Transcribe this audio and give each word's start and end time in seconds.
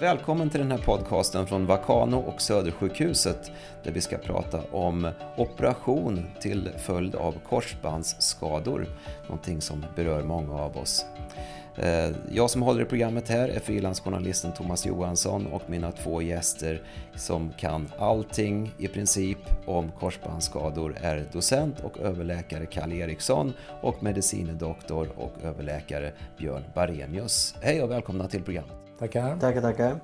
Välkommen 0.00 0.50
till 0.50 0.60
den 0.60 0.70
här 0.70 0.78
podcasten 0.78 1.46
från 1.46 1.66
Vakano 1.66 2.18
och 2.18 2.40
Södersjukhuset 2.40 3.52
där 3.82 3.92
vi 3.92 4.00
ska 4.00 4.18
prata 4.18 4.60
om 4.72 5.10
operation 5.36 6.26
till 6.40 6.70
följd 6.78 7.14
av 7.14 7.34
korsbandsskador, 7.48 8.86
någonting 9.22 9.60
som 9.60 9.84
berör 9.96 10.22
många 10.22 10.54
av 10.54 10.76
oss. 10.76 11.06
Eh, 11.76 12.10
jag 12.32 12.50
som 12.50 12.62
håller 12.62 12.82
i 12.82 12.84
programmet 12.84 13.28
här 13.28 13.48
är 13.48 13.60
frilansjournalisten 13.60 14.52
Thomas 14.52 14.86
Johansson 14.86 15.46
och 15.46 15.62
mina 15.70 15.92
två 15.92 16.22
gäster 16.22 16.82
som 17.14 17.52
kan 17.56 17.88
allting 17.98 18.74
i 18.78 18.88
princip 18.88 19.38
om 19.66 19.90
korsbandsskador 20.00 20.96
är 21.00 21.24
docent 21.32 21.80
och 21.80 21.98
överläkare 21.98 22.66
Kalle 22.66 22.94
Eriksson 22.94 23.52
och 23.82 24.02
medicinedoktor 24.02 25.08
och 25.16 25.34
överläkare 25.42 26.12
Björn 26.38 26.64
Barenius. 26.74 27.54
Hej 27.62 27.82
och 27.82 27.90
välkomna 27.90 28.28
till 28.28 28.42
programmet. 28.42 28.87
Tackar. 28.98 29.40
Tackar, 29.40 29.60
tackar. 29.60 30.00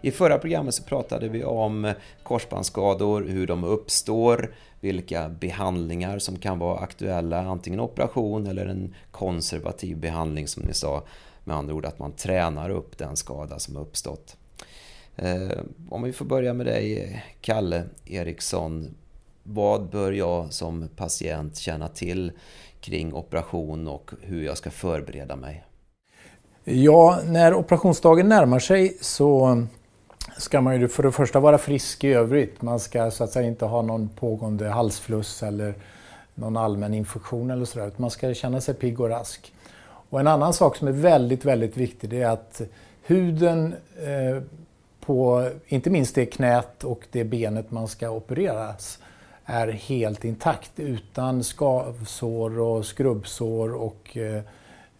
I 0.00 0.10
förra 0.10 0.38
programmet 0.38 0.74
så 0.74 0.82
pratade 0.82 1.28
vi 1.28 1.44
om 1.44 1.92
korsbandsskador, 2.22 3.22
hur 3.22 3.46
de 3.46 3.64
uppstår, 3.64 4.54
vilka 4.80 5.28
behandlingar 5.28 6.18
som 6.18 6.38
kan 6.38 6.58
vara 6.58 6.78
aktuella, 6.78 7.40
antingen 7.40 7.80
operation 7.80 8.46
eller 8.46 8.66
en 8.66 8.94
konservativ 9.10 9.96
behandling 9.96 10.48
som 10.48 10.62
ni 10.62 10.74
sa. 10.74 11.02
Med 11.44 11.56
andra 11.56 11.74
ord 11.74 11.86
att 11.86 11.98
man 11.98 12.12
tränar 12.12 12.70
upp 12.70 12.98
den 12.98 13.16
skada 13.16 13.58
som 13.58 13.76
har 13.76 13.82
uppstått. 13.82 14.36
Eh, 15.16 15.58
om 15.90 16.02
vi 16.02 16.12
får 16.12 16.24
börja 16.24 16.54
med 16.54 16.66
dig, 16.66 17.22
Kalle 17.40 17.84
Eriksson. 18.04 18.94
Vad 19.42 19.90
bör 19.90 20.12
jag 20.12 20.52
som 20.52 20.88
patient 20.96 21.56
känna 21.56 21.88
till 21.88 22.32
kring 22.80 23.14
operation 23.14 23.88
och 23.88 24.10
hur 24.22 24.44
jag 24.44 24.58
ska 24.58 24.70
förbereda 24.70 25.36
mig? 25.36 25.64
Ja, 26.66 27.18
när 27.24 27.54
operationsdagen 27.54 28.28
närmar 28.28 28.58
sig 28.58 28.96
så 29.00 29.62
ska 30.36 30.60
man 30.60 30.80
ju 30.80 30.88
för 30.88 31.02
det 31.02 31.12
första 31.12 31.40
vara 31.40 31.58
frisk 31.58 32.04
i 32.04 32.12
övrigt. 32.12 32.62
Man 32.62 32.80
ska 32.80 33.10
så 33.10 33.24
att 33.24 33.30
säga 33.30 33.48
inte 33.48 33.64
ha 33.64 33.82
någon 33.82 34.08
pågående 34.08 34.68
halsfluss 34.68 35.42
eller 35.42 35.74
någon 36.34 36.56
allmän 36.56 36.94
infektion 36.94 37.50
eller 37.50 37.64
sådär. 37.64 37.90
Man 37.96 38.10
ska 38.10 38.34
känna 38.34 38.60
sig 38.60 38.74
pigg 38.74 39.00
och 39.00 39.08
rask. 39.08 39.52
Och 40.10 40.20
en 40.20 40.26
annan 40.26 40.52
sak 40.52 40.76
som 40.76 40.88
är 40.88 40.92
väldigt, 40.92 41.44
väldigt 41.44 41.76
viktig 41.76 42.10
det 42.10 42.22
är 42.22 42.30
att 42.30 42.60
huden 43.02 43.74
eh, 43.96 44.42
på 45.00 45.50
inte 45.66 45.90
minst 45.90 46.14
det 46.14 46.26
knät 46.26 46.84
och 46.84 47.06
det 47.10 47.24
benet 47.24 47.70
man 47.70 47.88
ska 47.88 48.10
opereras 48.10 48.98
är 49.44 49.68
helt 49.68 50.24
intakt 50.24 50.72
utan 50.76 51.44
skavsår 51.44 52.58
och 52.58 52.86
skrubbsår 52.86 53.74
och 53.74 54.16
eh, 54.16 54.42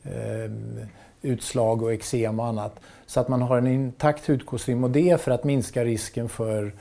eh, 0.03 0.51
utslag 1.25 1.83
och 1.83 1.93
eksem 1.93 2.41
och 2.41 2.47
annat. 2.47 2.81
Så 3.07 3.21
att 3.21 3.29
man 3.29 3.43
har 3.43 3.59
en 3.59 3.67
intakt 3.67 4.27
hudkostym 4.27 4.85
och 4.85 4.91
det 4.91 5.11
är 5.11 5.17
för 5.17 5.31
att 5.31 5.45
minska 5.45 5.85
risken 5.85 6.29
för 6.29 6.73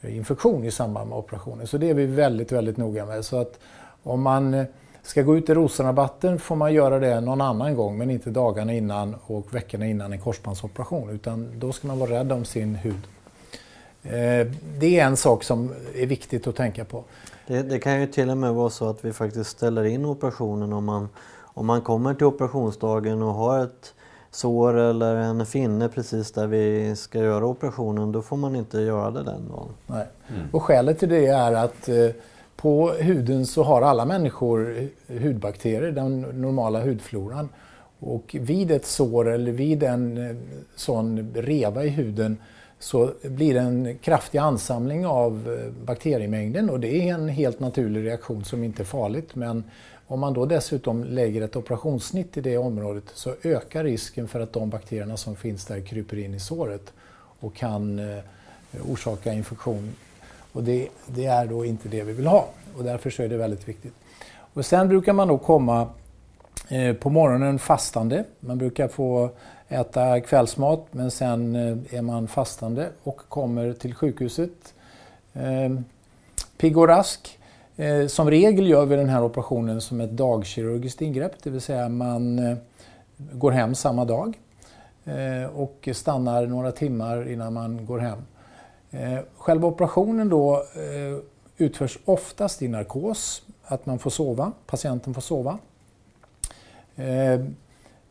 eh, 0.00 0.16
infektion 0.16 0.64
i 0.64 0.70
samband 0.70 1.08
med 1.08 1.18
operationen. 1.18 1.66
Så 1.66 1.78
det 1.78 1.90
är 1.90 1.94
vi 1.94 2.06
väldigt, 2.06 2.52
väldigt 2.52 2.76
noga 2.76 3.06
med. 3.06 3.24
Så 3.24 3.40
att 3.40 3.58
om 4.02 4.22
man 4.22 4.54
eh, 4.54 4.64
ska 5.02 5.22
gå 5.22 5.36
ut 5.36 5.48
i 5.48 5.54
Rosenrabatten 5.54 6.38
får 6.38 6.56
man 6.56 6.74
göra 6.74 6.98
det 6.98 7.20
någon 7.20 7.40
annan 7.40 7.74
gång 7.74 7.98
men 7.98 8.10
inte 8.10 8.30
dagarna 8.30 8.72
innan 8.74 9.16
och 9.26 9.54
veckorna 9.54 9.86
innan 9.86 10.12
en 10.12 10.20
korsbandsoperation 10.20 11.10
utan 11.10 11.52
då 11.58 11.72
ska 11.72 11.88
man 11.88 11.98
vara 11.98 12.10
rädd 12.10 12.32
om 12.32 12.44
sin 12.44 12.74
hud. 12.74 13.08
Eh, 14.02 14.46
det 14.78 15.00
är 15.00 15.04
en 15.04 15.16
sak 15.16 15.44
som 15.44 15.74
är 15.94 16.06
viktigt 16.06 16.46
att 16.46 16.56
tänka 16.56 16.84
på. 16.84 17.04
Det, 17.46 17.62
det, 17.62 17.78
kan 17.78 18.00
ju 18.00 18.06
till 18.06 18.30
och 18.30 18.36
med 18.36 18.54
vara 18.54 18.70
så 18.70 18.88
att 18.88 19.04
vi 19.04 19.12
faktiskt 19.12 19.50
ställer 19.50 19.84
in 19.84 20.04
operationen 20.04 20.72
om 20.72 20.84
man, 20.84 21.08
om 21.58 21.66
man 21.66 21.80
kommer 21.80 22.14
till 22.14 22.26
operationsdagen 22.26 23.22
och 23.22 23.34
har 23.34 23.64
ett 23.64 23.94
sår 24.30 24.78
eller 24.78 25.16
en 25.16 25.46
finne 25.46 25.88
precis 25.88 26.32
där 26.32 26.46
vi 26.46 26.96
ska 26.96 27.18
göra 27.18 27.46
operationen, 27.46 28.12
då 28.12 28.22
får 28.22 28.36
man 28.36 28.56
inte 28.56 28.80
göra 28.80 29.10
det 29.10 29.22
den 29.22 29.48
dagen. 29.48 29.68
Nej. 29.86 30.06
Mm. 30.28 30.48
Och 30.52 30.62
skälet 30.62 30.98
till 30.98 31.08
det 31.08 31.26
är 31.26 31.52
att 31.52 31.88
eh, 31.88 32.10
på 32.56 32.90
huden 32.90 33.46
så 33.46 33.62
har 33.62 33.82
alla 33.82 34.04
människor 34.04 34.88
hudbakterier, 35.08 35.92
den 35.92 36.20
normala 36.20 36.80
hudfloran. 36.80 37.48
Och 38.00 38.36
vid 38.40 38.70
ett 38.70 38.86
sår 38.86 39.30
eller 39.30 39.52
vid 39.52 39.82
en 39.82 40.30
eh, 40.30 40.36
sån 40.76 41.32
reva 41.34 41.84
i 41.84 41.88
huden 41.88 42.36
så 42.78 43.10
blir 43.22 43.54
det 43.54 43.60
en 43.60 43.98
kraftig 43.98 44.38
ansamling 44.38 45.06
av 45.06 45.58
eh, 45.58 45.72
bakteriemängden 45.84 46.70
och 46.70 46.80
det 46.80 47.08
är 47.08 47.14
en 47.14 47.28
helt 47.28 47.60
naturlig 47.60 48.06
reaktion 48.06 48.44
som 48.44 48.64
inte 48.64 48.82
är 48.82 48.84
farligt. 48.84 49.34
Men 49.34 49.64
om 50.08 50.20
man 50.20 50.32
då 50.32 50.46
dessutom 50.46 51.04
lägger 51.04 51.42
ett 51.42 51.56
operationssnitt 51.56 52.36
i 52.36 52.40
det 52.40 52.58
området 52.58 53.04
så 53.14 53.34
ökar 53.42 53.84
risken 53.84 54.28
för 54.28 54.40
att 54.40 54.52
de 54.52 54.70
bakterierna 54.70 55.16
som 55.16 55.36
finns 55.36 55.64
där 55.64 55.80
kryper 55.80 56.18
in 56.18 56.34
i 56.34 56.40
såret 56.40 56.92
och 57.40 57.54
kan 57.54 57.98
eh, 57.98 58.18
orsaka 58.90 59.32
infektion. 59.32 59.94
Och 60.52 60.62
det, 60.62 60.88
det, 61.06 61.24
är 61.24 61.46
då 61.46 61.64
inte 61.64 61.88
det 61.88 62.02
vi 62.02 62.12
vill 62.12 62.26
ha 62.26 62.48
och 62.76 62.84
därför 62.84 63.10
så 63.10 63.22
är 63.22 63.28
det 63.28 63.36
väldigt 63.36 63.68
viktigt. 63.68 63.92
Och 64.54 64.66
sen 64.66 64.88
brukar 64.88 65.12
man 65.12 65.28
då 65.28 65.38
komma 65.38 65.88
eh, 66.68 66.94
på 66.94 67.10
morgonen 67.10 67.58
fastande. 67.58 68.24
Man 68.40 68.58
brukar 68.58 68.88
få 68.88 69.30
äta 69.68 70.20
kvällsmat 70.20 70.86
men 70.90 71.10
sen 71.10 71.56
eh, 71.56 71.98
är 71.98 72.02
man 72.02 72.28
fastande 72.28 72.88
och 73.02 73.20
kommer 73.28 73.72
till 73.72 73.94
sjukhuset 73.94 74.74
eh, 75.32 75.80
pigg 76.58 76.78
och 76.78 76.88
rask 76.88 77.37
Eh, 77.78 78.06
som 78.06 78.30
regel 78.30 78.66
gör 78.66 78.86
vi 78.86 78.96
den 78.96 79.08
här 79.08 79.24
operationen 79.24 79.80
som 79.80 80.00
ett 80.00 80.10
dagkirurgiskt 80.10 81.02
ingrepp, 81.02 81.42
det 81.42 81.50
vill 81.50 81.60
säga 81.60 81.88
man 81.88 82.38
eh, 82.38 82.56
går 83.16 83.50
hem 83.50 83.74
samma 83.74 84.04
dag 84.04 84.38
eh, 85.04 85.44
och 85.56 85.88
stannar 85.92 86.46
några 86.46 86.72
timmar 86.72 87.30
innan 87.30 87.52
man 87.52 87.86
går 87.86 87.98
hem. 87.98 88.18
Eh, 88.90 89.18
själva 89.36 89.68
operationen 89.68 90.28
då 90.28 90.54
eh, 90.56 91.18
utförs 91.56 91.98
oftast 92.04 92.62
i 92.62 92.68
narkos, 92.68 93.42
att 93.64 93.86
man 93.86 93.98
får 93.98 94.10
sova, 94.10 94.52
patienten 94.66 95.14
får 95.14 95.22
sova. 95.22 95.58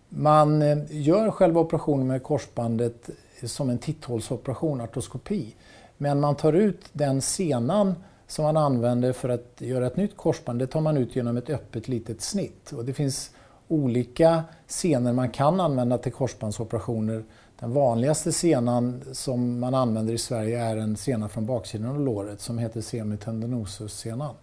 Man 0.10 0.64
gör 0.90 1.32
själva 1.32 1.62
operationen 1.62 2.08
med 2.08 2.24
korsbandet 2.24 3.10
som 3.44 3.70
en 3.70 3.78
titthålsoperation, 3.78 4.82
artroskopi. 4.82 5.56
Men 5.98 6.20
man 6.20 6.36
tar 6.36 6.54
ut 6.54 6.90
den 6.94 7.22
senan 7.22 7.96
som 8.28 8.46
man 8.46 8.58
använder 8.58 9.14
för 9.14 9.30
att 9.30 9.56
göra 9.58 9.88
ett 9.88 9.98
nytt 9.98 10.18
korsband, 10.18 10.60
det 10.60 10.68
tar 10.68 10.82
man 10.82 10.98
ut 10.98 11.16
genom 11.16 11.38
ett 11.38 11.50
öppet 11.50 11.88
litet 11.88 12.22
snitt. 12.22 12.72
Och 12.72 12.86
det 12.86 12.94
finns 12.94 13.32
olika 13.68 14.44
senor 14.68 15.14
man 15.14 15.30
kan 15.30 15.60
använda 15.60 15.98
till 15.98 16.12
korsbandsoperationer. 16.12 17.24
Den 17.60 17.74
vanligaste 17.74 18.32
senan 18.32 19.02
som 19.12 19.60
man 19.60 19.74
använder 19.74 20.14
i 20.14 20.18
Sverige 20.18 20.60
är 20.60 20.78
en 20.78 20.98
sena 20.98 21.30
från 21.30 21.46
baksidan 21.46 21.90
av 21.90 22.00
låret 22.00 22.42
som 22.42 22.58
heter 22.58 22.82
semitendinosus-senan. 22.82 24.36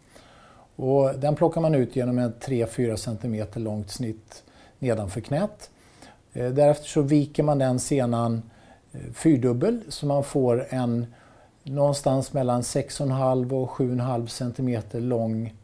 Och 0.76 1.18
den 1.18 1.36
plockar 1.36 1.60
man 1.60 1.74
ut 1.74 1.96
genom 1.96 2.18
ett 2.18 2.46
3-4 2.46 2.96
cm 2.96 3.64
långt 3.64 3.90
snitt 3.90 4.42
nedanför 4.78 5.20
knät. 5.20 5.70
Eh, 6.32 6.50
därefter 6.50 6.88
så 6.88 7.02
viker 7.02 7.42
man 7.42 7.58
den 7.58 7.80
senan 7.80 8.42
eh, 8.92 9.00
fyrdubbel 9.12 9.80
så 9.88 10.06
man 10.06 10.24
får 10.24 10.66
en 10.68 11.06
någonstans 11.64 12.32
mellan 12.32 12.62
6,5 12.62 13.52
och 13.52 13.70
7,5 13.70 14.26
cm 14.26 15.02
lång 15.08 15.54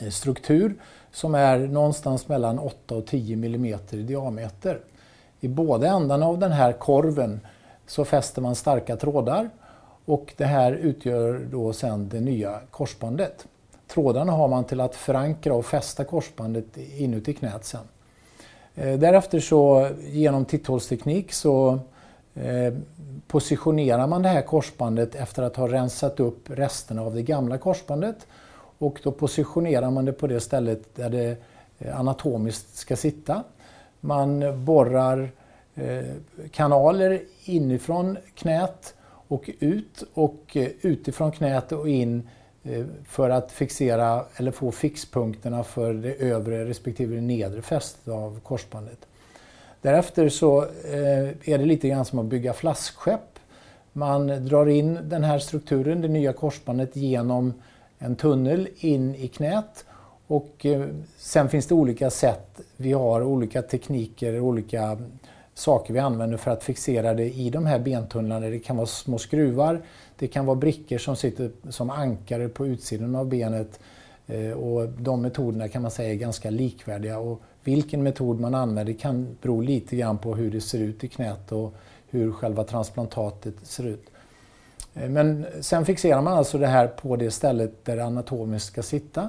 eh, 0.00 0.10
struktur 0.10 0.74
som 1.12 1.34
är 1.34 1.58
någonstans 1.58 2.28
mellan 2.28 2.58
8 2.58 2.94
och 2.94 3.06
10 3.06 3.34
mm 3.34 3.64
i 3.90 3.96
diameter. 3.96 4.80
I 5.40 5.48
båda 5.48 5.88
ändarna 5.88 6.26
av 6.26 6.38
den 6.38 6.52
här 6.52 6.72
korven 6.72 7.40
så 7.86 8.04
fäster 8.04 8.42
man 8.42 8.54
starka 8.54 8.96
trådar 8.96 9.50
och 10.04 10.34
det 10.36 10.44
här 10.44 10.72
utgör 10.72 11.46
då 11.52 11.72
sedan 11.72 12.08
det 12.08 12.20
nya 12.20 12.60
korsbandet. 12.70 13.46
Trådarna 13.86 14.32
har 14.32 14.48
man 14.48 14.64
till 14.64 14.80
att 14.80 14.94
förankra 14.94 15.54
och 15.54 15.66
fästa 15.66 16.04
korsbandet 16.04 16.76
inuti 16.76 17.34
knät 17.34 17.64
sen. 17.64 17.80
Eh, 18.74 18.98
därefter 18.98 19.40
så 19.40 19.88
genom 20.00 20.44
titthålsteknik 20.44 21.32
så 21.32 21.78
Eh, 22.42 22.74
positionerar 23.26 24.06
man 24.06 24.22
det 24.22 24.28
här 24.28 24.42
korsbandet 24.42 25.14
efter 25.14 25.42
att 25.42 25.56
ha 25.56 25.68
rensat 25.68 26.20
upp 26.20 26.50
resterna 26.50 27.02
av 27.02 27.14
det 27.14 27.22
gamla 27.22 27.58
korsbandet 27.58 28.26
och 28.78 29.00
då 29.02 29.12
positionerar 29.12 29.90
man 29.90 30.04
det 30.04 30.12
på 30.12 30.26
det 30.26 30.40
stället 30.40 30.96
där 30.96 31.10
det 31.10 31.36
eh, 31.78 32.00
anatomiskt 32.00 32.76
ska 32.76 32.96
sitta. 32.96 33.44
Man 34.00 34.64
borrar 34.64 35.30
eh, 35.74 36.04
kanaler 36.50 37.20
inifrån 37.44 38.18
knät 38.34 38.94
och 39.28 39.50
ut 39.58 40.04
och 40.14 40.56
utifrån 40.80 41.32
knät 41.32 41.72
och 41.72 41.88
in 41.88 42.28
för 43.04 43.30
att 43.30 43.52
fixera 43.52 44.24
eller 44.36 44.50
få 44.50 44.72
fixpunkterna 44.72 45.64
för 45.64 45.94
det 45.94 46.14
övre 46.14 46.64
respektive 46.64 47.14
det 47.14 47.20
nedre 47.20 47.62
fästet 47.62 48.08
av 48.08 48.40
korsbandet. 48.40 49.06
Därefter 49.82 50.28
så 50.28 50.62
eh, 50.62 51.28
är 51.44 51.58
det 51.58 51.64
lite 51.64 51.88
grann 51.88 52.04
som 52.04 52.18
att 52.18 52.26
bygga 52.26 52.52
flaskskepp. 52.52 53.38
Man 53.92 54.46
drar 54.46 54.66
in 54.66 54.98
den 55.02 55.24
här 55.24 55.38
strukturen, 55.38 56.00
det 56.00 56.08
nya 56.08 56.32
korsbandet, 56.32 56.96
genom 56.96 57.54
en 57.98 58.16
tunnel 58.16 58.68
in 58.78 59.14
i 59.14 59.28
knät. 59.28 59.84
Och 60.26 60.66
eh, 60.66 60.86
sen 61.16 61.48
finns 61.48 61.66
det 61.66 61.74
olika 61.74 62.10
sätt. 62.10 62.60
Vi 62.76 62.92
har 62.92 63.22
olika 63.22 63.62
tekniker, 63.62 64.40
olika 64.40 64.98
saker 65.54 65.94
vi 65.94 66.00
använder 66.00 66.36
för 66.36 66.50
att 66.50 66.64
fixera 66.64 67.14
det 67.14 67.30
i 67.30 67.50
de 67.50 67.66
här 67.66 67.78
bentunnlarna. 67.78 68.46
Det 68.46 68.58
kan 68.58 68.76
vara 68.76 68.86
små 68.86 69.18
skruvar, 69.18 69.82
det 70.18 70.26
kan 70.26 70.46
vara 70.46 70.56
brickor 70.56 70.98
som 70.98 71.16
sitter 71.16 71.50
som 71.70 71.90
ankare 71.90 72.48
på 72.48 72.66
utsidan 72.66 73.14
av 73.14 73.26
benet. 73.26 73.80
Eh, 74.30 74.52
och 74.52 74.88
de 74.88 75.22
metoderna 75.22 75.68
kan 75.68 75.82
man 75.82 75.90
säga 75.90 76.10
är 76.12 76.14
ganska 76.14 76.50
likvärdiga. 76.50 77.18
Och 77.18 77.40
vilken 77.64 78.02
metod 78.02 78.40
man 78.40 78.54
använder 78.54 78.92
kan 78.92 79.36
bero 79.42 79.60
lite 79.60 79.96
grann 79.96 80.18
på 80.18 80.34
hur 80.34 80.50
det 80.50 80.60
ser 80.60 80.78
ut 80.78 81.04
i 81.04 81.08
knät 81.08 81.52
och 81.52 81.74
hur 82.10 82.32
själva 82.32 82.64
transplantatet 82.64 83.54
ser 83.62 83.86
ut. 83.86 84.06
Eh, 84.94 85.08
men 85.08 85.46
sen 85.60 85.84
fixerar 85.84 86.22
man 86.22 86.38
alltså 86.38 86.58
det 86.58 86.66
här 86.66 86.86
på 86.86 87.16
det 87.16 87.30
stället 87.30 87.84
där 87.84 87.96
det 87.96 88.04
anatomiskt 88.04 88.66
ska 88.66 88.82
sitta 88.82 89.28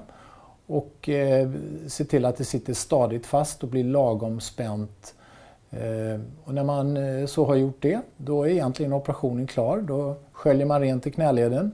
och 0.72 1.10
eh, 1.10 1.50
ser 1.88 2.06
till 2.06 2.26
att 2.26 2.38
det 2.38 2.46
sitter 2.46 2.74
stadigt 2.74 3.26
fast 3.26 3.64
och 3.64 3.70
blir 3.70 3.84
lagom 3.84 4.40
spänt. 4.40 5.16
Eh, 5.70 6.22
och 6.44 6.54
när 6.54 6.64
man 6.64 6.98
eh, 6.98 7.26
så 7.26 7.46
har 7.46 7.56
gjort 7.56 7.82
det, 7.82 8.02
då 8.18 8.44
är 8.44 8.50
egentligen 8.50 8.94
operationen 8.94 9.48
klar. 9.48 9.82
Då 9.82 10.16
sköljer 10.32 10.66
man 10.66 10.82
rent 10.82 11.08
i 11.08 11.12
knäleden 11.12 11.72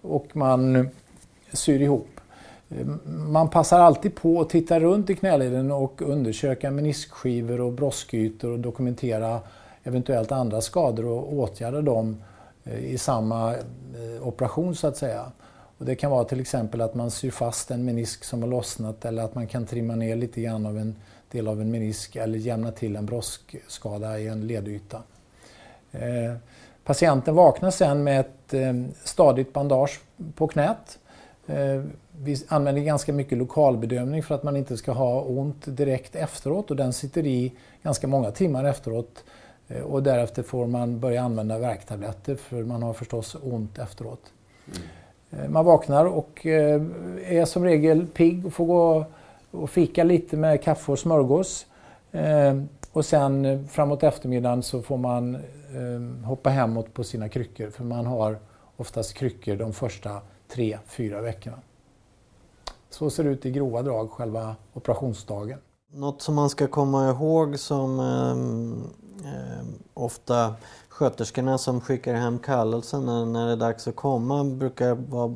och 0.00 0.36
man 0.36 0.88
syr 1.52 1.82
ihop. 1.82 2.15
Man 3.04 3.50
passar 3.50 3.80
alltid 3.80 4.14
på 4.14 4.40
att 4.40 4.50
titta 4.50 4.80
runt 4.80 5.10
i 5.10 5.16
knäleden 5.16 5.70
och 5.70 6.02
undersöka 6.02 6.70
meniskskivor 6.70 7.60
och 7.60 7.72
broskytor 7.72 8.50
och 8.50 8.58
dokumentera 8.58 9.40
eventuellt 9.84 10.32
andra 10.32 10.60
skador 10.60 11.06
och 11.06 11.32
åtgärda 11.32 11.80
dem 11.80 12.22
eh, 12.64 12.84
i 12.84 12.98
samma 12.98 13.54
eh, 13.54 14.26
operation 14.28 14.74
så 14.74 14.86
att 14.86 14.96
säga. 14.96 15.32
Och 15.78 15.84
det 15.84 15.94
kan 15.94 16.10
vara 16.10 16.24
till 16.24 16.40
exempel 16.40 16.80
att 16.80 16.94
man 16.94 17.10
syr 17.10 17.30
fast 17.30 17.70
en 17.70 17.84
menisk 17.84 18.24
som 18.24 18.42
har 18.42 18.48
lossnat 18.48 19.04
eller 19.04 19.22
att 19.22 19.34
man 19.34 19.46
kan 19.46 19.66
trimma 19.66 19.94
ner 19.94 20.16
lite 20.16 20.40
grann 20.40 20.66
av 20.66 20.78
en 20.78 20.96
del 21.30 21.48
av 21.48 21.60
en 21.60 21.70
menisk 21.70 22.16
eller 22.16 22.38
jämna 22.38 22.72
till 22.72 22.96
en 22.96 23.06
broskskada 23.06 24.18
i 24.18 24.28
en 24.28 24.46
ledyta. 24.46 25.02
Eh, 25.92 26.34
patienten 26.84 27.34
vaknar 27.34 27.70
sen 27.70 28.04
med 28.04 28.20
ett 28.20 28.54
eh, 28.54 28.74
stadigt 29.04 29.52
bandage 29.52 30.00
på 30.34 30.48
knät. 30.48 30.98
Eh, 31.46 31.82
vi 32.22 32.36
använder 32.48 32.82
ganska 32.82 33.12
mycket 33.12 33.38
lokalbedömning 33.38 34.22
för 34.22 34.34
att 34.34 34.42
man 34.42 34.56
inte 34.56 34.76
ska 34.76 34.92
ha 34.92 35.20
ont 35.20 35.64
direkt 35.66 36.16
efteråt 36.16 36.70
och 36.70 36.76
den 36.76 36.92
sitter 36.92 37.26
i 37.26 37.52
ganska 37.82 38.06
många 38.06 38.30
timmar 38.30 38.64
efteråt. 38.64 39.24
Eh, 39.68 39.82
och 39.82 40.02
därefter 40.02 40.42
får 40.42 40.66
man 40.66 41.00
börja 41.00 41.22
använda 41.22 41.58
värktabletter 41.58 42.34
för 42.34 42.62
man 42.62 42.82
har 42.82 42.92
förstås 42.92 43.36
ont 43.42 43.78
efteråt. 43.78 44.20
Mm. 44.66 45.44
Eh, 45.44 45.50
man 45.50 45.64
vaknar 45.64 46.04
och 46.04 46.46
är 46.46 47.44
som 47.44 47.64
regel 47.64 48.06
pigg 48.06 48.46
och 48.46 48.52
får 48.52 48.66
gå 48.66 49.04
och 49.50 49.70
fika 49.70 50.04
lite 50.04 50.36
med 50.36 50.62
kaffe 50.62 50.92
och 50.92 50.98
smörgås. 50.98 51.66
Och 52.92 53.04
sen 53.04 53.68
framåt 53.68 54.02
eftermiddagen 54.02 54.62
så 54.62 54.82
får 54.82 54.96
man 54.96 55.38
hoppa 56.24 56.50
hemåt 56.50 56.94
på 56.94 57.04
sina 57.04 57.28
kryckor 57.28 57.70
för 57.70 57.84
man 57.84 58.06
har 58.06 58.38
oftast 58.76 59.14
kryckor 59.14 59.56
de 59.56 59.72
första 59.72 60.20
tre, 60.48 60.78
fyra 60.86 61.20
veckorna. 61.20 61.58
Så 62.90 63.10
ser 63.10 63.24
det 63.24 63.30
ut 63.30 63.46
i 63.46 63.50
grova 63.50 63.82
drag 63.82 64.10
själva 64.10 64.56
operationsdagen. 64.72 65.58
Något 65.92 66.22
som 66.22 66.34
man 66.34 66.50
ska 66.50 66.66
komma 66.66 67.10
ihåg 67.10 67.58
som 67.58 68.00
eh, 69.24 69.66
ofta 69.94 70.54
sköterskorna 70.88 71.58
som 71.58 71.80
skickar 71.80 72.14
hem 72.14 72.38
kallelsen 72.38 73.06
när, 73.06 73.26
när 73.26 73.46
det 73.46 73.52
är 73.52 73.56
dags 73.56 73.88
att 73.88 73.96
komma 73.96 74.44
brukar 74.44 74.94
vara 74.94 75.34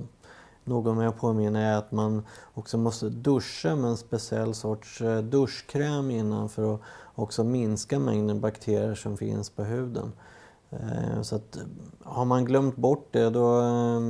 någon 0.64 0.96
med 0.96 1.08
att 1.08 1.18
påminna 1.18 1.60
är 1.60 1.76
att 1.76 1.92
man 1.92 2.26
också 2.54 2.78
måste 2.78 3.08
duscha 3.08 3.76
med 3.76 3.90
en 3.90 3.96
speciell 3.96 4.54
sorts 4.54 5.00
eh, 5.00 5.18
duschkräm 5.18 6.10
innan 6.10 6.48
för 6.48 6.74
att 6.74 6.80
också 7.14 7.44
minska 7.44 7.98
mängden 7.98 8.40
bakterier 8.40 8.94
som 8.94 9.16
finns 9.16 9.50
på 9.50 9.64
huden. 9.64 10.12
Eh, 10.70 11.22
så 11.22 11.36
att 11.36 11.58
har 12.04 12.24
man 12.24 12.44
glömt 12.44 12.76
bort 12.76 13.08
det 13.10 13.30
då, 13.30 13.60
eh, 13.60 14.00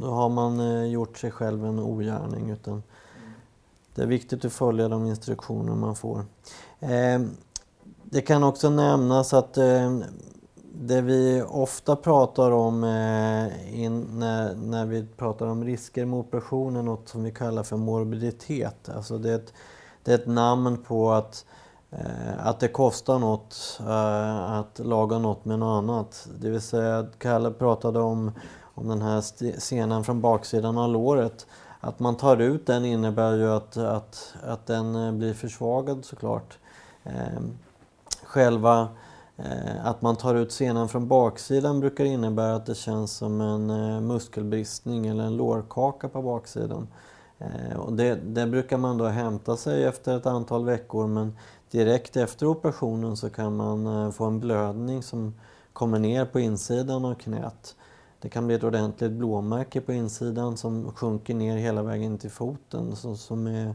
då 0.00 0.06
har 0.06 0.28
man 0.28 0.60
eh, 0.60 0.84
gjort 0.84 1.18
sig 1.18 1.30
själv 1.30 1.64
en 1.64 1.78
ogärning. 1.78 2.50
Utan 2.50 2.82
det 3.94 4.02
är 4.02 4.06
viktigt 4.06 4.44
att 4.44 4.52
följa 4.52 4.88
de 4.88 5.06
instruktioner 5.06 5.74
man 5.74 5.96
får. 5.96 6.24
Det 8.04 8.20
kan 8.20 8.44
också 8.44 8.70
nämnas 8.70 9.34
att 9.34 9.54
det 10.74 11.00
vi 11.00 11.42
ofta 11.48 11.96
pratar 11.96 12.50
om 12.50 12.84
in, 13.70 14.06
när, 14.12 14.54
när 14.54 14.86
vi 14.86 15.06
pratar 15.16 15.46
om 15.46 15.64
risker 15.64 16.04
med 16.04 16.18
operationer, 16.18 16.82
något 16.82 17.08
som 17.08 17.22
vi 17.22 17.32
kallar 17.32 17.62
för 17.62 17.76
morbiditet. 17.76 18.88
Alltså 18.88 19.18
det, 19.18 19.30
är 19.30 19.34
ett, 19.34 19.52
det 20.02 20.12
är 20.12 20.14
ett 20.14 20.26
namn 20.26 20.82
på 20.82 21.12
att, 21.12 21.44
eh, 21.44 21.50
Eh, 21.90 22.46
att 22.46 22.60
det 22.60 22.68
kostar 22.68 23.18
något 23.18 23.80
eh, 23.80 24.52
att 24.52 24.78
laga 24.78 25.18
något 25.18 25.44
med 25.44 25.58
något 25.58 25.82
annat. 25.82 26.28
Det 26.40 26.50
vill 26.50 26.60
säga, 26.60 27.06
Kalle 27.18 27.50
pratade 27.50 28.00
om, 28.00 28.32
om 28.74 28.88
den 28.88 29.02
här 29.02 29.20
senan 29.60 30.04
från 30.04 30.20
baksidan 30.20 30.78
av 30.78 30.90
låret. 30.90 31.46
Att 31.80 32.00
man 32.00 32.16
tar 32.16 32.36
ut 32.36 32.66
den 32.66 32.84
innebär 32.84 33.34
ju 33.34 33.50
att, 33.50 33.76
att, 33.76 34.34
att 34.42 34.66
den 34.66 34.94
eh, 34.96 35.12
blir 35.12 35.34
försvagad 35.34 36.04
såklart. 36.04 36.58
Eh, 37.04 37.40
själva 38.22 38.88
Eh, 39.44 39.86
att 39.86 40.02
man 40.02 40.16
tar 40.16 40.34
ut 40.34 40.52
senan 40.52 40.88
från 40.88 41.08
baksidan 41.08 41.80
brukar 41.80 42.04
innebära 42.04 42.54
att 42.54 42.66
det 42.66 42.74
känns 42.74 43.12
som 43.12 43.40
en 43.40 43.70
eh, 43.70 44.00
muskelbristning 44.00 45.06
eller 45.06 45.24
en 45.24 45.36
lårkaka 45.36 46.08
på 46.08 46.22
baksidan. 46.22 46.88
Och 47.76 47.92
det, 47.92 48.14
det, 48.14 48.46
brukar 48.46 48.76
man 48.76 48.98
då 48.98 49.06
hämta 49.06 49.56
sig 49.56 49.84
efter 49.84 50.16
ett 50.16 50.26
antal 50.26 50.64
veckor 50.64 51.06
men 51.06 51.36
direkt 51.70 52.16
efter 52.16 52.46
operationen 52.46 53.16
så 53.16 53.30
kan 53.30 53.56
man 53.56 53.86
eh, 53.86 54.10
få 54.10 54.24
en 54.24 54.40
blödning 54.40 55.02
som 55.02 55.34
kommer 55.72 55.98
ner 55.98 56.24
på 56.24 56.40
insidan 56.40 57.04
av 57.04 57.14
knät. 57.14 57.76
Det 58.20 58.28
kan 58.28 58.46
bli 58.46 58.56
ett 58.56 58.64
ordentligt 58.64 59.12
blåmärke 59.12 59.80
på 59.80 59.92
insidan 59.92 60.56
som 60.56 60.92
sjunker 60.92 61.34
ner 61.34 61.56
hela 61.56 61.82
vägen 61.82 62.18
till 62.18 62.30
foten 62.30 62.96
som 62.96 63.46
är 63.46 63.74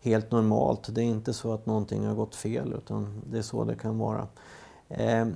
helt 0.00 0.30
normalt. 0.30 0.94
Det 0.94 1.00
är 1.00 1.04
inte 1.04 1.32
så 1.32 1.52
att 1.52 1.66
någonting 1.66 2.06
har 2.06 2.14
gått 2.14 2.34
fel 2.34 2.74
utan 2.78 3.22
det 3.30 3.38
är 3.38 3.42
så 3.42 3.64
det 3.64 3.74
kan 3.74 3.98
vara. 3.98 4.26
Eh, 4.88 5.26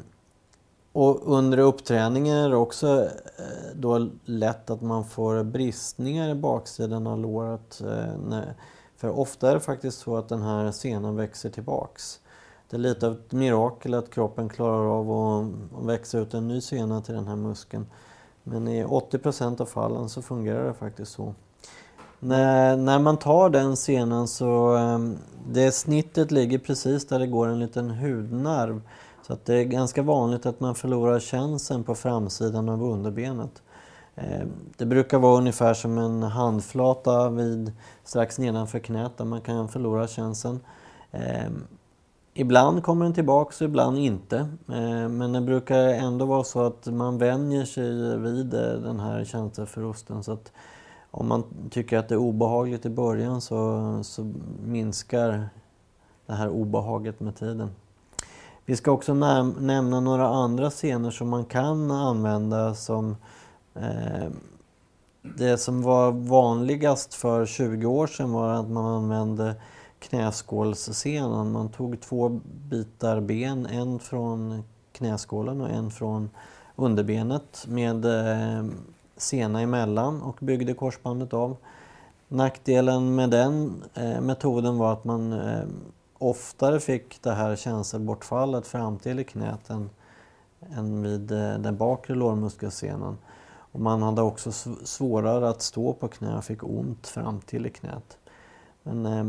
och 0.93 1.37
under 1.37 1.59
uppträningen 1.59 2.37
är 2.37 2.49
det 2.49 2.57
också 2.57 3.05
eh, 3.39 3.75
då 3.75 4.09
lätt 4.25 4.71
att 4.71 4.83
man 4.83 5.05
får 5.05 5.45
bristningar 5.45 6.29
i 6.29 6.35
baksidan 6.35 7.07
av 7.07 7.19
låret. 7.19 7.81
Eh, 7.81 8.19
när, 8.29 8.55
för 9.01 9.19
ofta 9.19 9.51
är 9.51 9.55
det 9.55 9.61
faktiskt 9.61 9.99
så 9.99 10.17
att 10.17 10.29
den 10.29 10.43
här 10.43 10.71
senan 10.71 11.17
växer 11.17 11.51
tillbaks. 11.51 12.21
Det 12.71 12.77
är 12.77 12.81
lite 12.81 13.07
av 13.07 13.13
ett 13.13 13.33
mirakel 13.33 13.95
att 13.95 14.11
kroppen 14.11 14.49
klarar 14.49 14.99
av 14.99 15.11
att 15.11 15.87
växa 15.87 16.19
ut 16.19 16.35
en 16.35 16.49
ny 16.49 16.61
sena 16.61 17.01
till 17.01 17.15
den 17.15 17.27
här 17.27 17.37
muskeln. 17.37 17.87
Men 18.43 18.69
i 18.69 18.85
80% 18.85 19.61
av 19.61 19.67
fallen 19.67 20.09
så 20.09 20.23
fungerar 20.23 20.67
det 20.67 20.75
faktiskt 20.75 21.13
så. 21.13 21.35
När, 22.19 22.77
när 22.77 22.99
man 22.99 23.17
tar 23.17 23.51
den 23.51 23.77
senan 23.77 24.29
så, 24.29 24.77
ehm, 24.77 25.19
det 25.49 25.73
snittet 25.73 26.31
ligger 26.31 26.59
precis 26.59 27.07
där 27.07 27.19
det 27.19 27.27
går 27.27 27.49
en 27.49 27.61
liten 27.61 27.91
hudnerv 27.91 28.81
så 29.27 29.33
att 29.33 29.45
det 29.45 29.55
är 29.55 29.65
ganska 29.65 30.03
vanligt 30.03 30.47
att 30.47 30.61
man 30.61 30.75
förlorar 30.75 31.21
känseln 31.21 31.85
på 31.85 31.95
framsidan 31.95 32.69
av 32.69 32.83
underbenet. 32.83 33.63
Eh, 34.15 34.47
det 34.77 34.87
brukar 34.87 35.19
vara 35.19 35.39
ungefär 35.39 35.75
som 35.75 35.99
en 35.99 36.23
handflata 36.23 37.31
vid, 37.31 37.73
strax 38.05 38.39
nedanför 38.39 38.79
knät 38.79 39.17
där 39.17 39.25
man 39.25 39.41
kan 39.41 39.69
förlora 39.69 40.07
känseln. 40.07 40.61
Eh, 41.11 41.51
ibland 42.35 42.83
kommer 42.83 43.05
den 43.05 43.15
tillbaks 43.15 43.61
och 43.61 43.65
ibland 43.65 43.99
inte. 43.99 44.37
Eh, 44.69 45.09
men 45.09 45.33
det 45.33 45.41
brukar 45.41 45.79
ändå 45.79 46.25
vara 46.25 46.45
så 46.45 46.63
att 46.67 46.87
man 46.87 47.19
vänjer 47.19 47.65
sig 47.65 48.19
vid 48.19 48.47
den 48.83 49.01
här 49.01 49.25
känselförlusten. 49.25 50.23
Så 50.23 50.33
att 50.33 50.53
om 51.11 51.29
man 51.29 51.45
tycker 51.71 51.99
att 51.99 52.09
det 52.09 52.15
är 52.15 52.19
obehagligt 52.19 52.87
i 52.87 52.91
början 52.91 53.41
så, 53.41 54.01
så 54.03 54.33
minskar 54.65 55.49
det 56.27 56.33
här 56.33 56.49
obehaget 56.49 57.21
med 57.21 57.37
tiden. 57.37 57.71
Vi 58.65 58.77
ska 58.77 58.91
också 58.91 59.15
näm 59.15 59.55
nämna 59.61 60.01
några 60.01 60.29
andra 60.29 60.71
scener 60.71 61.11
som 61.11 61.29
man 61.29 61.45
kan 61.45 61.91
använda 61.91 62.75
som 62.75 63.11
eh, 63.11 63.17
Eh, 63.75 64.31
det 65.23 65.59
som 65.59 65.83
var 65.83 66.13
vanligast 66.13 67.15
för 67.15 67.47
20 67.47 67.87
år 67.87 68.07
sedan 68.07 68.33
var 68.33 68.55
att 68.55 68.71
man 68.71 68.85
använde 68.85 69.55
knäskålsscenen. 69.99 71.53
Man 71.53 71.69
tog 71.69 72.01
två 72.01 72.41
bitar 72.69 73.21
ben, 73.21 73.67
en 73.67 73.99
från 73.99 74.65
knäskålen 74.93 75.61
och 75.61 75.71
en 75.71 75.91
från 75.91 76.31
underbenet 76.77 77.65
med 77.69 78.05
eh, 78.05 78.65
sena 79.17 79.61
emellan 79.61 80.23
och 80.23 80.37
byggde 80.41 80.75
korsbandet 80.75 81.35
av. 81.35 81.57
Nackdelen 82.29 83.15
med 83.15 83.31
den 83.31 83.83
eh, 83.95 84.21
metoden 84.21 84.79
var 84.79 84.93
att 84.93 85.05
man 85.05 85.41
oftare 86.19 86.81
fick 86.81 87.23
det 87.23 87.33
här 87.33 87.57
känselbortfallet 87.57 88.67
fram 88.67 88.99
till 88.99 89.19
i 89.19 89.25
knät 89.25 89.71
än, 89.71 89.91
än 90.77 91.03
vid 91.03 91.21
den 91.61 91.77
bakre 91.77 92.15
lårmuskelsenan. 92.15 93.17
Och 93.73 93.81
man 93.81 94.03
hade 94.03 94.23
också 94.23 94.53
svårare 94.85 95.49
att 95.49 95.63
stå 95.63 95.93
på 95.93 96.09
knä 96.09 96.37
och 96.37 96.45
fick 96.45 96.65
ont 96.65 97.07
fram 97.07 97.41
till 97.41 97.67
i 97.67 97.71
knät. 97.71 98.19
Men 98.83 99.07
eh, 99.07 99.25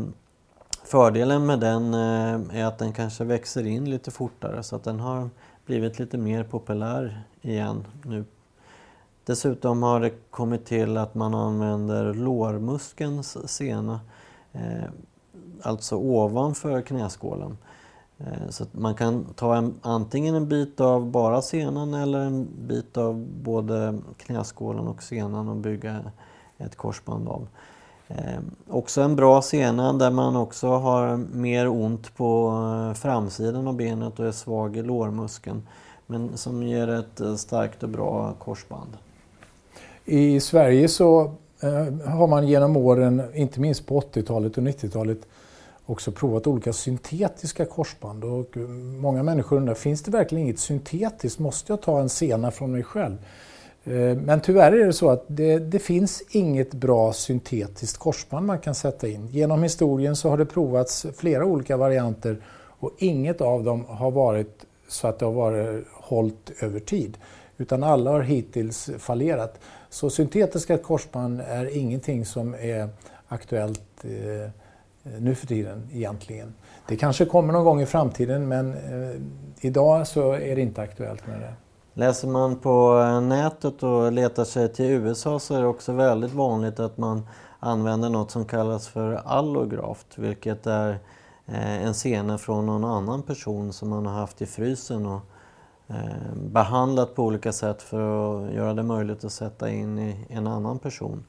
fördelen 0.84 1.46
med 1.46 1.60
den 1.60 1.94
eh, 1.94 2.60
är 2.60 2.64
att 2.64 2.78
den 2.78 2.92
kanske 2.92 3.24
växer 3.24 3.66
in 3.66 3.90
lite 3.90 4.10
fortare 4.10 4.62
så 4.62 4.76
att 4.76 4.84
den 4.84 5.00
har 5.00 5.30
blivit 5.66 5.98
lite 5.98 6.18
mer 6.18 6.44
populär 6.44 7.22
igen 7.42 7.86
nu. 8.04 8.24
Dessutom 9.24 9.82
har 9.82 10.00
det 10.00 10.10
kommit 10.30 10.64
till 10.64 10.96
att 10.96 11.14
man 11.14 11.34
använder 11.34 12.14
lårmuskelns 12.14 13.50
sena, 13.50 14.00
eh, 14.52 14.90
alltså 15.62 15.96
ovanför 15.96 16.82
knäskålen. 16.82 17.58
Eh, 18.26 18.50
så 18.50 18.64
man 18.72 18.94
kan 18.94 19.24
ta 19.34 19.56
en, 19.56 19.74
antingen 19.82 20.34
en 20.34 20.48
bit 20.48 20.80
av 20.80 21.06
bara 21.06 21.42
senan 21.42 21.94
eller 21.94 22.18
en 22.18 22.48
bit 22.66 22.96
av 22.96 23.26
både 23.42 23.98
knäskålen 24.16 24.88
och 24.88 25.02
senan 25.02 25.48
och 25.48 25.56
bygga 25.56 26.00
ett 26.58 26.76
korsband 26.76 27.28
av. 27.28 27.48
Eh, 28.08 28.40
också 28.68 29.00
en 29.00 29.16
bra 29.16 29.42
sena 29.42 29.92
där 29.92 30.10
man 30.10 30.36
också 30.36 30.66
har 30.66 31.16
mer 31.16 31.68
ont 31.68 32.16
på 32.16 32.48
eh, 32.48 32.94
framsidan 32.94 33.68
av 33.68 33.76
benet 33.76 34.18
och 34.18 34.26
är 34.26 34.32
svag 34.32 34.76
i 34.76 34.82
lårmuskeln. 34.82 35.62
Men 36.06 36.36
som 36.36 36.62
ger 36.62 36.88
ett 36.88 37.20
eh, 37.20 37.34
starkt 37.34 37.82
och 37.82 37.88
bra 37.88 38.34
korsband. 38.38 38.96
I 40.04 40.40
Sverige 40.40 40.88
så 40.88 41.20
eh, 41.60 42.08
har 42.08 42.26
man 42.26 42.48
genom 42.48 42.76
åren, 42.76 43.22
inte 43.34 43.60
minst 43.60 43.86
på 43.86 44.00
80-talet 44.00 44.58
och 44.58 44.62
90-talet, 44.62 45.18
också 45.86 46.12
provat 46.12 46.46
olika 46.46 46.72
syntetiska 46.72 47.64
korsband. 47.64 48.24
Och 48.24 48.56
många 49.00 49.22
människor 49.22 49.56
undrar, 49.56 49.74
finns 49.74 50.02
det 50.02 50.10
verkligen 50.10 50.44
inget 50.44 50.58
syntetiskt? 50.58 51.38
Måste 51.38 51.72
jag 51.72 51.82
ta 51.82 52.00
en 52.00 52.08
sena 52.08 52.50
från 52.50 52.72
mig 52.72 52.82
själv? 52.82 53.16
Eh, 53.84 54.16
men 54.16 54.40
tyvärr 54.40 54.72
är 54.72 54.86
det 54.86 54.92
så 54.92 55.10
att 55.10 55.24
det, 55.26 55.58
det, 55.58 55.78
finns 55.78 56.22
inget 56.30 56.74
bra 56.74 57.12
syntetiskt 57.12 57.98
korsband 57.98 58.46
man 58.46 58.58
kan 58.58 58.74
sätta 58.74 59.08
in. 59.08 59.28
Genom 59.28 59.62
historien 59.62 60.16
så 60.16 60.28
har 60.28 60.38
det 60.38 60.46
provats 60.46 61.06
flera 61.16 61.44
olika 61.44 61.76
varianter 61.76 62.36
och 62.54 62.90
inget 62.98 63.40
av 63.40 63.64
dem 63.64 63.84
har 63.88 64.10
varit 64.10 64.64
så 64.88 65.08
att 65.08 65.18
det 65.18 65.24
har 65.24 65.32
varit 65.32 65.86
hållt 65.92 66.52
över 66.60 66.80
tid. 66.80 67.18
Utan 67.58 67.82
alla 67.82 68.10
har 68.10 68.20
hittills 68.20 68.90
fallerat. 68.98 69.60
Så 69.90 70.10
syntetiska 70.10 70.78
korsband 70.78 71.40
är 71.40 71.76
ingenting 71.76 72.24
som 72.24 72.54
är 72.54 72.88
aktuellt 73.28 74.04
eh, 74.04 74.50
Eh, 75.04 75.20
nu 75.20 75.34
för 75.34 75.46
tiden 75.46 75.88
egentligen. 75.92 76.54
Det 76.88 76.96
kanske 76.96 77.24
kommer 77.24 77.52
någon 77.52 77.64
gång 77.64 77.80
i 77.80 77.86
framtiden 77.86 78.48
men 78.48 78.74
eh, 78.74 79.20
idag 79.60 80.06
så 80.06 80.32
är 80.32 80.56
det 80.56 80.62
inte 80.62 80.82
aktuellt 80.82 81.26
med 81.26 81.40
det. 81.40 81.54
Läser 81.94 82.28
man 82.28 82.56
på 82.56 83.00
eh, 83.00 83.20
nätet 83.20 83.82
och 83.82 84.12
letar 84.12 84.44
sig 84.44 84.72
till 84.72 84.90
USA 84.90 85.38
så 85.38 85.54
är 85.54 85.60
det 85.60 85.66
också 85.66 85.92
väldigt 85.92 86.32
vanligt 86.32 86.80
att 86.80 86.98
man 86.98 87.26
använder 87.60 88.08
något 88.08 88.30
som 88.30 88.44
kallas 88.44 88.88
för 88.88 89.12
allograft, 89.12 90.18
vilket 90.18 90.66
är 90.66 90.90
eh, 91.46 91.84
en 91.84 91.94
sena 91.94 92.38
från 92.38 92.66
någon 92.66 92.84
annan 92.84 93.22
person 93.22 93.72
som 93.72 93.88
man 93.88 94.06
har 94.06 94.14
haft 94.14 94.42
i 94.42 94.46
frysen 94.46 95.06
och 95.06 95.20
behandlat 96.34 97.14
på 97.14 97.24
olika 97.24 97.52
sätt 97.52 97.82
för 97.82 98.00
att 98.00 98.52
göra 98.52 98.74
det 98.74 98.82
möjligt 98.82 99.24
att 99.24 99.32
sätta 99.32 99.70
in 99.70 99.98
i 99.98 100.26
en 100.28 100.46
annan 100.46 100.78
person. 100.78 101.24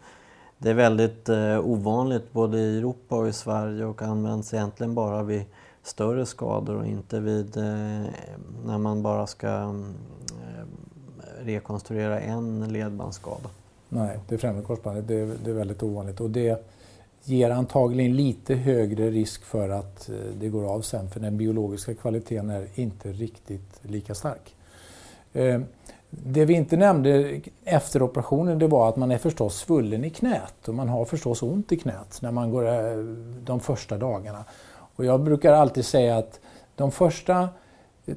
Det 0.64 0.70
är 0.70 0.74
väldigt 0.74 1.30
eh, 1.30 1.60
ovanligt 1.60 2.34
både 2.34 2.60
i 2.60 2.78
Europa 2.78 3.16
och 3.16 3.28
i 3.28 3.34
Sverige 3.34 3.86
och 3.86 4.02
används 4.02 4.54
egentligen 4.54 4.96
bara 4.96 5.24
vid 5.24 5.44
större 5.84 6.26
skador 6.26 6.76
och 6.76 6.86
inte 6.86 7.20
vid 7.20 7.58
eh, 7.58 8.06
när 8.66 8.78
man 8.78 9.04
bara 9.04 9.28
ska 9.28 9.48
eh, 9.48 10.66
rekonstruera 11.40 12.20
en 12.20 12.74
ledbandsskada. 12.74 13.50
Nej, 13.90 14.20
det 14.28 14.38
främre 14.38 14.62
korsbandet 14.62 15.08
det, 15.08 15.26
det 15.44 15.50
är 15.50 15.56
väldigt 15.56 15.84
ovanligt 15.84 16.20
och 16.20 16.30
det 16.30 16.66
ger 17.24 17.50
antagligen 17.50 18.16
lite 18.16 18.56
högre 18.56 19.10
risk 19.10 19.44
för 19.44 19.70
att 19.70 20.10
eh, 20.10 20.16
det 20.40 20.50
går 20.50 20.74
av 20.74 20.82
sen 20.82 21.10
för 21.10 21.20
den 21.20 21.38
biologiska 21.38 21.94
kvaliteten 21.94 22.50
är 22.50 22.68
inte 22.76 23.12
riktigt 23.12 23.80
lika 23.82 24.16
stark. 24.16 24.56
Det 26.22 26.46
vi 26.46 26.54
inte 26.54 26.78
nämnde 26.78 27.42
efter 27.64 28.04
operationen 28.04 28.60
det 28.60 28.68
var 28.68 28.90
att 28.90 28.96
man 28.96 29.12
är 29.12 29.18
förstås 29.18 29.58
svullen 29.58 30.04
i 30.04 30.10
knät 30.10 30.68
och 30.68 30.74
man 30.74 30.90
har 30.90 31.06
förstås 31.06 31.44
ont 31.44 31.72
i 31.72 31.78
knät 31.78 32.20
när 32.22 32.32
man 32.32 32.52
går 32.52 32.68
eh, 32.68 32.98
de 33.44 33.60
första 33.60 33.98
dagarna. 33.98 34.46
Och 34.96 35.06
jag 35.06 35.22
brukar 35.22 35.54
alltid 35.54 35.86
säga 35.86 36.18
att 36.18 36.40
de 36.76 36.92
första 36.92 37.50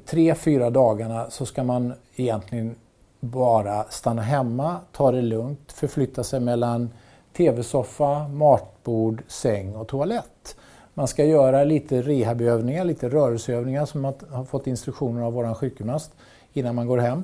tre, 0.05 0.35
fyra 0.35 0.69
dagarna 0.69 1.29
så 1.29 1.45
ska 1.45 1.63
man 1.63 1.93
egentligen 2.15 2.75
bara 3.19 3.83
stanna 3.83 4.21
hemma, 4.21 4.77
ta 4.91 5.11
det 5.11 5.21
lugnt, 5.21 5.71
förflytta 5.71 6.23
sig 6.23 6.39
mellan 6.39 6.89
tv-soffa, 7.37 8.27
matbord, 8.27 9.23
säng 9.27 9.75
och 9.75 9.87
toalett. 9.87 10.55
Man 10.93 11.07
ska 11.07 11.25
göra 11.25 11.63
lite 11.63 12.01
rehabövningar, 12.01 12.85
lite 12.85 13.09
rörelseövningar 13.09 13.85
som 13.85 14.01
man 14.01 14.13
har 14.31 14.43
fått 14.43 14.67
instruktioner 14.67 15.21
av 15.21 15.33
vår 15.33 15.53
sjukgymnast 15.53 16.11
innan 16.53 16.75
man 16.75 16.87
går 16.87 16.97
hem. 16.97 17.23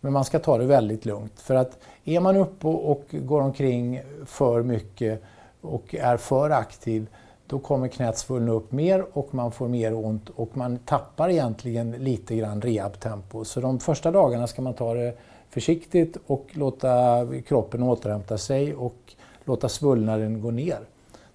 Men 0.00 0.12
man 0.12 0.24
ska 0.24 0.38
ta 0.38 0.58
det 0.58 0.64
väldigt 0.64 1.04
lugnt 1.04 1.40
för 1.40 1.54
att 1.54 1.78
är 2.04 2.20
man 2.20 2.36
uppe 2.36 2.66
och 2.66 3.04
går 3.10 3.40
omkring 3.40 4.02
för 4.26 4.62
mycket 4.62 5.22
och 5.60 5.94
är 5.94 6.16
för 6.16 6.50
aktiv 6.50 7.06
då 7.46 7.58
kommer 7.58 7.88
knät 7.88 8.18
svullna 8.18 8.52
upp 8.52 8.72
mer 8.72 9.04
och 9.12 9.34
man 9.34 9.52
får 9.52 9.68
mer 9.68 9.94
ont 9.94 10.28
och 10.28 10.56
man 10.56 10.78
tappar 10.78 11.30
egentligen 11.30 11.90
lite 11.90 12.36
grann 12.36 12.62
rehabtempo. 12.62 13.44
Så 13.44 13.60
de 13.60 13.80
första 13.80 14.10
dagarna 14.10 14.46
ska 14.46 14.62
man 14.62 14.74
ta 14.74 14.94
det 14.94 15.14
försiktigt 15.50 16.16
och 16.26 16.46
låta 16.52 17.26
kroppen 17.46 17.82
återhämta 17.82 18.38
sig 18.38 18.74
och 18.74 19.14
låta 19.44 19.68
svullnaden 19.68 20.40
gå 20.40 20.50
ner. 20.50 20.78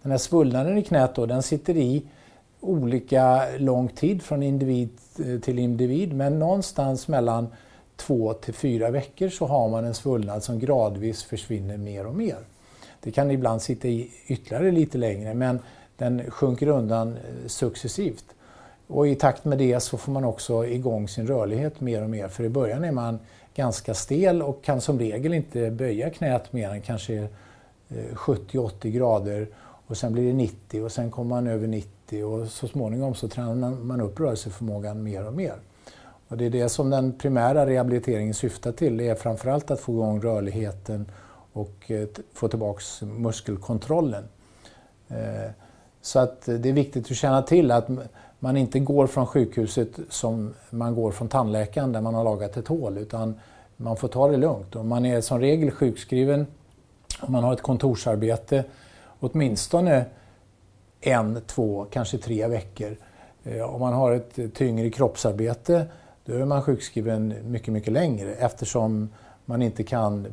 Den 0.02 0.12
här 0.12 0.18
svullnaden 0.18 0.78
i 0.78 0.84
knät 0.84 1.16
då, 1.16 1.26
den 1.26 1.44
sitter 1.44 1.78
i 1.78 2.04
olika 2.62 3.42
lång 3.58 3.88
tid 3.88 4.22
från 4.22 4.44
individ 4.44 4.90
eh, 5.20 5.40
till 5.40 5.60
individ 5.60 6.14
men 6.14 6.40
någonstans 6.40 7.08
mellan 7.08 7.48
två 8.08 8.34
till 8.34 8.54
fyra 8.54 8.92
veckor 8.92 9.30
så 9.30 9.46
har 9.46 9.70
man 9.70 9.86
en 9.86 9.94
svullnad 9.94 10.44
som 10.44 10.60
gradvis 10.60 11.24
försvinner 11.24 11.78
mer 11.78 12.08
och 12.08 12.16
mer. 12.16 12.38
Det 13.00 13.12
kan 13.12 13.32
ibland 13.32 13.62
sitta 13.62 13.88
i 13.88 14.12
ytterligare 14.28 14.72
lite 14.72 14.98
längre 14.98 15.34
men 15.34 15.60
den 15.98 16.32
sjunker 16.32 16.68
undan 16.68 17.08
eh, 17.08 17.48
successivt. 17.48 18.26
Och 18.88 19.08
i 19.08 19.16
takt 19.16 19.46
med 19.46 19.58
det 19.58 19.80
så 19.80 19.98
får 19.98 20.12
man 20.12 20.24
också 20.24 20.66
igång 20.66 21.08
sin 21.08 21.28
rörlighet 21.28 21.82
mer 21.82 22.04
och 22.04 22.10
mer 22.10 22.28
för 22.28 22.44
i 22.44 22.50
början 22.50 22.84
är 22.84 22.92
man 22.92 23.20
ganska 23.56 23.94
stel 23.94 24.42
och 24.42 24.64
kan 24.64 24.82
som 24.82 25.00
regel 25.00 25.34
inte 25.34 25.72
böja 25.72 26.10
knät 26.10 26.54
mer 26.54 26.70
än 26.70 26.82
kanske 26.82 27.16
eh, 27.90 28.16
70-80 28.16 28.90
grader 28.90 29.48
och 29.88 29.98
sen 29.98 30.14
blir 30.14 30.28
det 30.28 30.34
90 30.34 30.84
och 30.84 30.92
sen 30.92 31.12
kommer 31.12 31.30
man 31.30 31.48
över 31.48 31.68
90 31.68 32.24
och 32.24 32.48
så 32.48 32.68
småningom 32.68 33.16
så 33.16 33.28
tränar 33.28 33.72
man 33.72 34.02
upp 34.02 34.20
rörelseförmågan 34.20 35.04
mer 35.04 35.28
och 35.28 35.34
mer. 35.34 35.56
Och 36.34 36.40
det 36.40 36.46
är 36.46 36.50
det 36.50 36.70
som 36.70 36.90
den 36.90 37.14
primära 37.14 37.66
rehabiliteringen 37.66 38.34
syftar 38.34 38.72
till. 38.72 38.98
Det 38.98 39.08
är 39.08 39.16
framförallt 39.16 39.72
att 39.72 39.80
få 39.80 39.92
igång 39.92 40.22
rörligheten 40.22 41.12
och 41.54 41.92
eh, 41.92 42.08
få 42.34 42.48
tillbaks 42.48 43.02
muskelkontrollen. 43.02 44.24
Eh, 45.08 45.52
så 46.02 46.20
att 46.20 46.42
det 46.46 46.70
är 46.70 46.74
viktigt 46.74 47.12
att 47.12 47.18
känna 47.18 47.42
till 47.42 47.72
att 47.72 47.88
man 48.40 48.58
inte 48.58 48.80
går 48.80 49.08
från 49.08 49.28
sjukhuset 49.28 49.90
som 50.10 50.54
man 50.70 50.96
går 50.96 51.12
från 51.12 51.28
tandläkaren 51.28 51.92
där 51.92 52.02
man 52.02 52.16
har 52.16 52.24
lagat 52.24 52.58
ett 52.58 52.68
hål 52.68 52.98
utan 52.98 53.40
man 53.78 53.98
får 53.98 54.08
ta 54.08 54.28
det 54.28 54.38
lugnt. 54.38 54.76
Och 54.76 54.86
man 54.86 55.06
är 55.06 55.22
som 55.22 55.40
regel 55.40 55.72
sjukskriven 55.72 56.48
om 57.22 57.32
man 57.32 57.44
har 57.44 57.54
ett 57.54 57.62
kontorsarbete 57.62 58.64
åtminstone 59.20 60.06
en, 61.02 61.42
två, 61.48 61.86
kanske 61.92 62.18
tre 62.18 62.48
veckor. 62.48 62.98
Eh, 63.44 63.74
om 63.74 63.80
man 63.82 63.94
har 63.94 64.12
ett 64.12 64.54
tyngre 64.54 64.90
kroppsarbete 64.90 65.88
då 66.26 66.34
är 66.34 66.46
man 66.46 66.62
sjukskriven 66.62 67.36
mycket, 67.52 67.74
mycket 67.74 67.94
längre 67.94 68.34
eftersom 68.34 69.10
man 69.46 69.62
inte 69.62 69.84
kan 69.84 70.28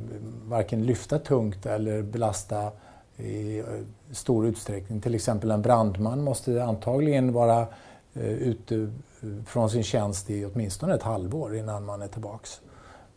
varken 0.49 0.87
lyfta 0.87 1.19
tungt 1.19 1.67
eller 1.67 2.03
belasta 2.03 2.71
i 3.17 3.59
eh, 3.59 3.65
stor 4.13 4.47
utsträckning. 4.47 5.01
Till 5.01 5.15
exempel 5.15 5.51
en 5.51 5.63
brandman 5.63 6.23
måste 6.23 6.65
antagligen 6.65 7.33
vara 7.33 7.67
eh, 8.15 8.33
ute 8.33 8.75
eh, 8.75 8.89
från 9.47 9.71
sin 9.71 9.83
tjänst 9.83 10.31
i 10.31 10.45
åtminstone 10.45 10.95
ett 10.95 11.03
halvår 11.03 11.57
innan 11.57 11.85
man 11.85 12.03
är 12.03 12.09
tillbaks 12.09 12.61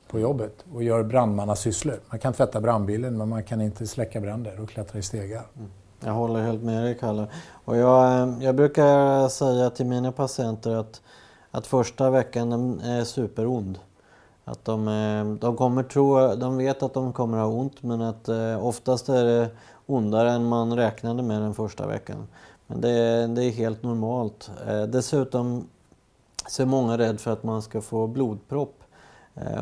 på 0.08 0.20
jobbet 0.20 0.66
och 0.74 0.84
gör 0.84 1.04
brandmannasysslor. 1.04 2.00
Man 2.10 2.20
kan 2.20 2.34
tvätta 2.34 2.62
brandbilen 2.62 3.18
men 3.18 3.30
man 3.30 3.44
kan 3.44 3.62
inte 3.62 3.88
släcka 3.88 4.22
bränder 4.22 4.62
och 4.62 4.70
klättra 4.70 5.00
i 5.00 5.02
stegar. 5.02 5.44
Mm. 5.56 5.70
Jag 6.06 6.14
håller 6.14 6.42
helt 6.42 6.64
med 6.64 6.84
dig 6.84 6.98
Kalle. 7.00 7.28
Och 7.66 7.78
jag, 7.78 8.22
eh, 8.22 8.44
jag 8.44 8.56
brukar 8.56 9.28
säga 9.30 9.70
till 9.70 9.86
mina 9.86 10.12
patienter 10.12 10.76
att, 10.76 11.02
att 11.54 11.68
första 11.68 12.10
veckan 12.10 12.80
eh, 12.80 12.90
är 12.90 13.04
superond. 13.04 13.80
Att 14.46 14.66
de, 14.66 14.88
eh, 14.88 15.26
de, 15.26 15.58
kommer 15.58 15.84
tro, 15.84 16.36
de 16.36 16.58
vet 16.58 16.84
att 16.84 16.94
de 16.94 17.14
kommer 17.14 17.38
ha 17.38 17.48
ont 17.48 17.84
men 17.84 18.02
att 18.02 18.30
eh, 18.30 18.66
oftast 18.66 19.10
är 19.10 19.24
det 19.26 19.50
ondare 19.86 20.32
än 20.32 20.46
man 20.46 20.76
räknade 20.76 21.24
med 21.24 21.42
den 21.42 21.54
första 21.54 21.88
veckan. 21.88 22.28
Men 22.68 22.82
det, 22.82 23.28
det 23.28 23.46
är 23.46 23.52
helt 23.52 23.84
normalt. 23.84 24.52
Dessutom 24.88 25.68
så 26.48 26.62
är 26.62 26.66
många 26.66 26.98
rädda 26.98 27.18
för 27.18 27.32
att 27.32 27.44
man 27.44 27.62
ska 27.62 27.82
få 27.82 28.08
blodpropp. 28.08 28.84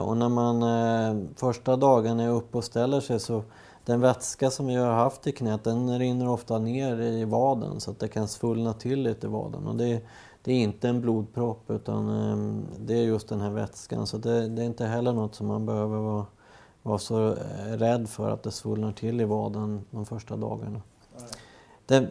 Och 0.01 0.17
när 0.17 0.29
man 0.29 1.29
första 1.35 1.75
dagen 1.75 2.19
är 2.19 2.29
uppe 2.29 2.57
och 2.57 2.63
ställer 2.63 2.99
sig 2.99 3.19
så 3.19 3.43
den 3.85 4.01
vätska 4.01 4.51
som 4.51 4.67
vi 4.67 4.75
har 4.75 4.91
haft 4.91 5.27
i 5.27 5.31
knät 5.31 5.63
den 5.63 5.99
rinner 5.99 6.29
ofta 6.29 6.59
ner 6.59 7.01
i 7.01 7.25
vaden 7.25 7.79
så 7.79 7.91
att 7.91 7.99
det 7.99 8.07
kan 8.07 8.27
svullna 8.27 8.73
till 8.73 9.01
lite 9.01 9.27
i 9.27 9.29
vaden. 9.29 9.67
Och 9.67 9.75
det, 9.75 10.01
det 10.43 10.53
är 10.53 10.57
inte 10.57 10.89
en 10.89 11.01
blodpropp 11.01 11.71
utan 11.71 12.09
ehm, 12.09 12.65
det 12.79 12.93
är 12.93 13.03
just 13.03 13.29
den 13.29 13.41
här 13.41 13.49
vätskan. 13.49 14.07
Så 14.07 14.17
det, 14.17 14.47
det 14.47 14.61
är 14.61 14.65
inte 14.65 14.85
heller 14.85 15.13
något 15.13 15.35
som 15.35 15.47
man 15.47 15.65
behöver 15.65 15.97
vara, 15.97 16.25
vara 16.83 16.97
så 16.97 17.27
eh, 17.27 17.77
rädd 17.77 18.09
för 18.09 18.29
att 18.29 18.43
det 18.43 18.51
svullnar 18.51 18.91
till 18.91 19.21
i 19.21 19.25
vaden 19.25 19.85
de 19.91 20.05
första 20.05 20.35
dagarna. 20.35 20.81
Det, 21.85 22.07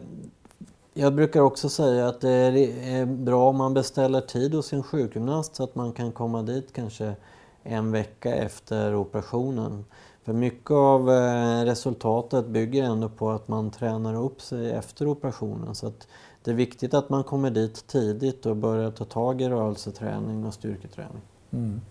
jag 0.93 1.15
brukar 1.15 1.41
också 1.41 1.69
säga 1.69 2.07
att 2.07 2.21
det 2.21 2.31
är 2.31 3.05
bra 3.05 3.49
om 3.49 3.57
man 3.57 3.73
beställer 3.73 4.21
tid 4.21 4.53
hos 4.53 4.65
sin 4.65 4.83
sjukgymnast 4.83 5.55
så 5.55 5.63
att 5.63 5.75
man 5.75 5.93
kan 5.93 6.11
komma 6.11 6.41
dit 6.41 6.73
kanske 6.73 7.15
en 7.63 7.91
vecka 7.91 8.35
efter 8.35 8.95
operationen. 8.95 9.85
För 10.23 10.33
mycket 10.33 10.71
av 10.71 11.11
eh, 11.11 11.63
resultatet 11.65 12.45
bygger 12.45 12.83
ändå 12.83 13.09
på 13.09 13.29
att 13.29 13.47
man 13.47 13.71
tränar 13.71 14.15
upp 14.15 14.41
sig 14.41 14.71
efter 14.71 15.07
operationen. 15.07 15.75
Så 15.75 15.87
att 15.87 16.07
det 16.43 16.51
är 16.51 16.55
viktigt 16.55 16.93
att 16.93 17.09
man 17.09 17.23
kommer 17.23 17.49
dit 17.49 17.87
tidigt 17.87 18.45
och 18.45 18.55
börjar 18.55 18.91
ta 18.91 19.05
tag 19.05 19.41
i 19.41 19.49
rörelseträning 19.49 20.45
och 20.45 20.53
styrketräning. 20.53 21.21
Mm. 21.53 21.81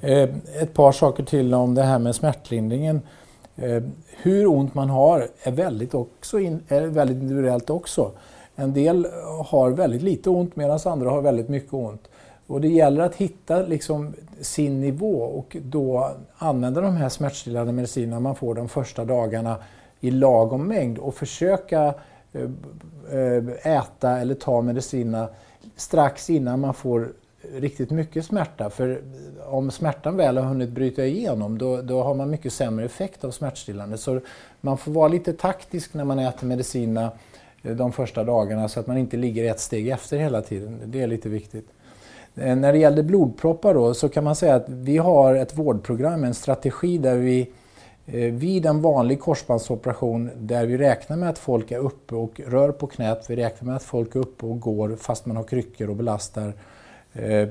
Eh, 0.00 0.62
ett 0.62 0.74
par 0.74 0.92
saker 0.92 1.24
till 1.24 1.54
om 1.54 1.74
det 1.74 1.82
här 1.82 1.98
med 1.98 2.14
smärtlindringen. 2.14 3.00
Eh, 3.56 3.82
hur 4.06 4.46
ont 4.46 4.74
man 4.74 4.90
har 4.90 5.28
är 5.42 5.52
väldigt, 5.52 5.94
också 5.94 6.38
in, 6.38 6.62
är 6.68 6.86
väldigt 6.86 7.16
individuellt 7.16 7.70
också. 7.70 8.10
En 8.56 8.72
del 8.72 9.06
har 9.44 9.70
väldigt 9.70 10.02
lite 10.02 10.30
ont 10.30 10.56
medan 10.56 10.78
andra 10.84 11.10
har 11.10 11.22
väldigt 11.22 11.48
mycket 11.48 11.72
ont. 11.72 12.08
Och 12.46 12.60
det 12.60 12.68
gäller 12.68 13.02
att 13.02 13.14
hitta 13.14 13.62
liksom 13.62 14.14
sin 14.40 14.80
nivå 14.80 15.22
och 15.22 15.56
då 15.62 16.10
använda 16.36 16.80
de 16.80 16.96
här 16.96 17.08
smärtstillande 17.08 17.72
medicinerna 17.72 18.20
man 18.20 18.36
får 18.36 18.54
de 18.54 18.68
första 18.68 19.04
dagarna 19.04 19.56
i 20.00 20.10
lagom 20.10 20.68
mängd 20.68 20.98
och 20.98 21.14
försöka 21.14 21.86
eh, 21.86 21.94
Eh, 22.32 22.42
eh, 23.18 23.76
äta 23.76 24.18
eller 24.18 24.34
ta 24.34 24.62
medicinerna 24.62 25.28
strax 25.76 26.30
innan 26.30 26.60
man 26.60 26.74
får 26.74 27.12
riktigt 27.54 27.90
mycket 27.90 28.24
smärta. 28.24 28.70
För 28.70 29.02
om 29.46 29.70
smärtan 29.70 30.16
väl 30.16 30.36
har 30.36 30.44
hunnit 30.44 30.70
bryta 30.70 31.04
igenom 31.04 31.58
då, 31.58 31.82
då 31.82 32.02
har 32.02 32.14
man 32.14 32.30
mycket 32.30 32.52
sämre 32.52 32.84
effekt 32.84 33.24
av 33.24 33.30
smärtstillande. 33.30 33.98
Så 33.98 34.20
man 34.60 34.78
får 34.78 34.92
vara 34.92 35.08
lite 35.08 35.32
taktisk 35.32 35.94
när 35.94 36.04
man 36.04 36.18
äter 36.18 36.46
medicinerna 36.46 37.10
eh, 37.62 37.76
de 37.76 37.92
första 37.92 38.24
dagarna 38.24 38.68
så 38.68 38.80
att 38.80 38.86
man 38.86 38.98
inte 38.98 39.16
ligger 39.16 39.50
ett 39.50 39.60
steg 39.60 39.88
efter 39.88 40.18
hela 40.18 40.42
tiden. 40.42 40.80
Det 40.84 41.02
är 41.02 41.06
lite 41.06 41.28
viktigt. 41.28 41.68
När 42.34 42.72
det 42.72 42.78
gäller 42.78 43.02
blodproppar 43.02 43.74
då, 43.74 43.94
så 43.94 44.08
kan 44.08 44.24
man 44.24 44.36
säga 44.36 44.54
att 44.54 44.68
vi 44.68 44.98
har 44.98 45.34
ett 45.34 45.58
vårdprogram, 45.58 46.24
en 46.24 46.34
strategi 46.34 46.98
där 46.98 47.16
vi 47.16 47.40
eh, 47.40 47.46
Eh, 48.12 48.32
vid 48.32 48.66
en 48.66 48.80
vanlig 48.82 49.20
korsbandsoperation 49.20 50.30
där 50.36 50.66
vi 50.66 50.78
räknar 50.78 51.16
med 51.16 51.28
att 51.28 51.38
folk 51.38 51.70
är 51.70 51.78
uppe 51.78 52.14
och 52.14 52.40
rör 52.46 52.72
på 52.72 52.86
knät, 52.86 53.30
vi 53.30 53.36
räknar 53.36 53.66
med 53.66 53.76
att 53.76 53.82
folk 53.82 54.14
är 54.14 54.20
uppe 54.20 54.46
och 54.46 54.60
går 54.60 54.96
fast 54.96 55.26
man 55.26 55.36
har 55.36 55.44
kryckor 55.44 55.90
och 55.90 55.96
belastar, 55.96 56.54
eh, 57.12 57.48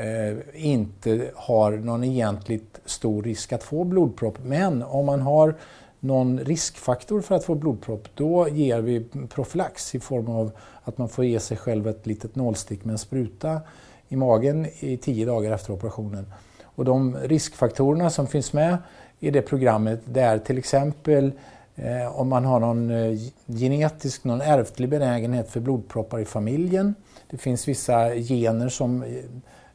eh, 0.00 0.36
inte 0.54 1.30
har 1.34 1.72
någon 1.72 2.04
egentligt 2.04 2.80
stor 2.84 3.22
risk 3.22 3.52
att 3.52 3.62
få 3.62 3.84
blodpropp. 3.84 4.38
Men 4.44 4.82
om 4.82 5.06
man 5.06 5.20
har 5.20 5.54
någon 6.00 6.38
riskfaktor 6.40 7.20
för 7.20 7.34
att 7.34 7.44
få 7.44 7.54
blodpropp, 7.54 8.08
då 8.14 8.48
ger 8.48 8.80
vi 8.80 9.06
profylax 9.28 9.94
i 9.94 10.00
form 10.00 10.28
av 10.28 10.50
att 10.82 10.98
man 10.98 11.08
får 11.08 11.24
ge 11.24 11.40
sig 11.40 11.56
själv 11.56 11.88
ett 11.88 12.06
litet 12.06 12.36
nålstick 12.36 12.84
med 12.84 12.92
en 12.92 12.98
spruta 12.98 13.60
i 14.08 14.16
magen 14.16 14.66
i 14.78 14.96
tio 14.96 15.26
dagar 15.26 15.52
efter 15.52 15.72
operationen. 15.72 16.32
Och 16.64 16.84
de 16.84 17.16
riskfaktorerna 17.16 18.10
som 18.10 18.26
finns 18.26 18.52
med 18.52 18.78
i 19.20 19.30
det 19.30 19.42
programmet 19.42 20.00
där 20.04 20.38
till 20.38 20.58
exempel 20.58 21.32
eh, 21.74 22.20
om 22.20 22.28
man 22.28 22.44
har 22.44 22.60
någon 22.60 22.90
eh, 22.90 23.18
genetisk, 23.46 24.24
någon 24.24 24.40
ärftlig 24.40 24.88
benägenhet 24.88 25.50
för 25.50 25.60
blodproppar 25.60 26.18
i 26.18 26.24
familjen. 26.24 26.94
Det 27.30 27.36
finns 27.36 27.68
vissa 27.68 28.14
gener 28.14 28.68
som, 28.68 29.02
eh, 29.02 29.08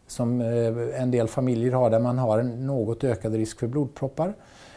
som 0.08 0.42
eh, 0.42 1.02
en 1.02 1.12
del 1.12 1.28
familjer 1.28 1.72
har 1.72 1.90
där 1.90 2.00
man 2.00 2.18
har 2.18 2.40
en 2.40 2.68
något 2.68 3.04
ökad 3.04 3.34
risk 3.34 3.60
för 3.60 3.68
blodproppar. 3.68 4.34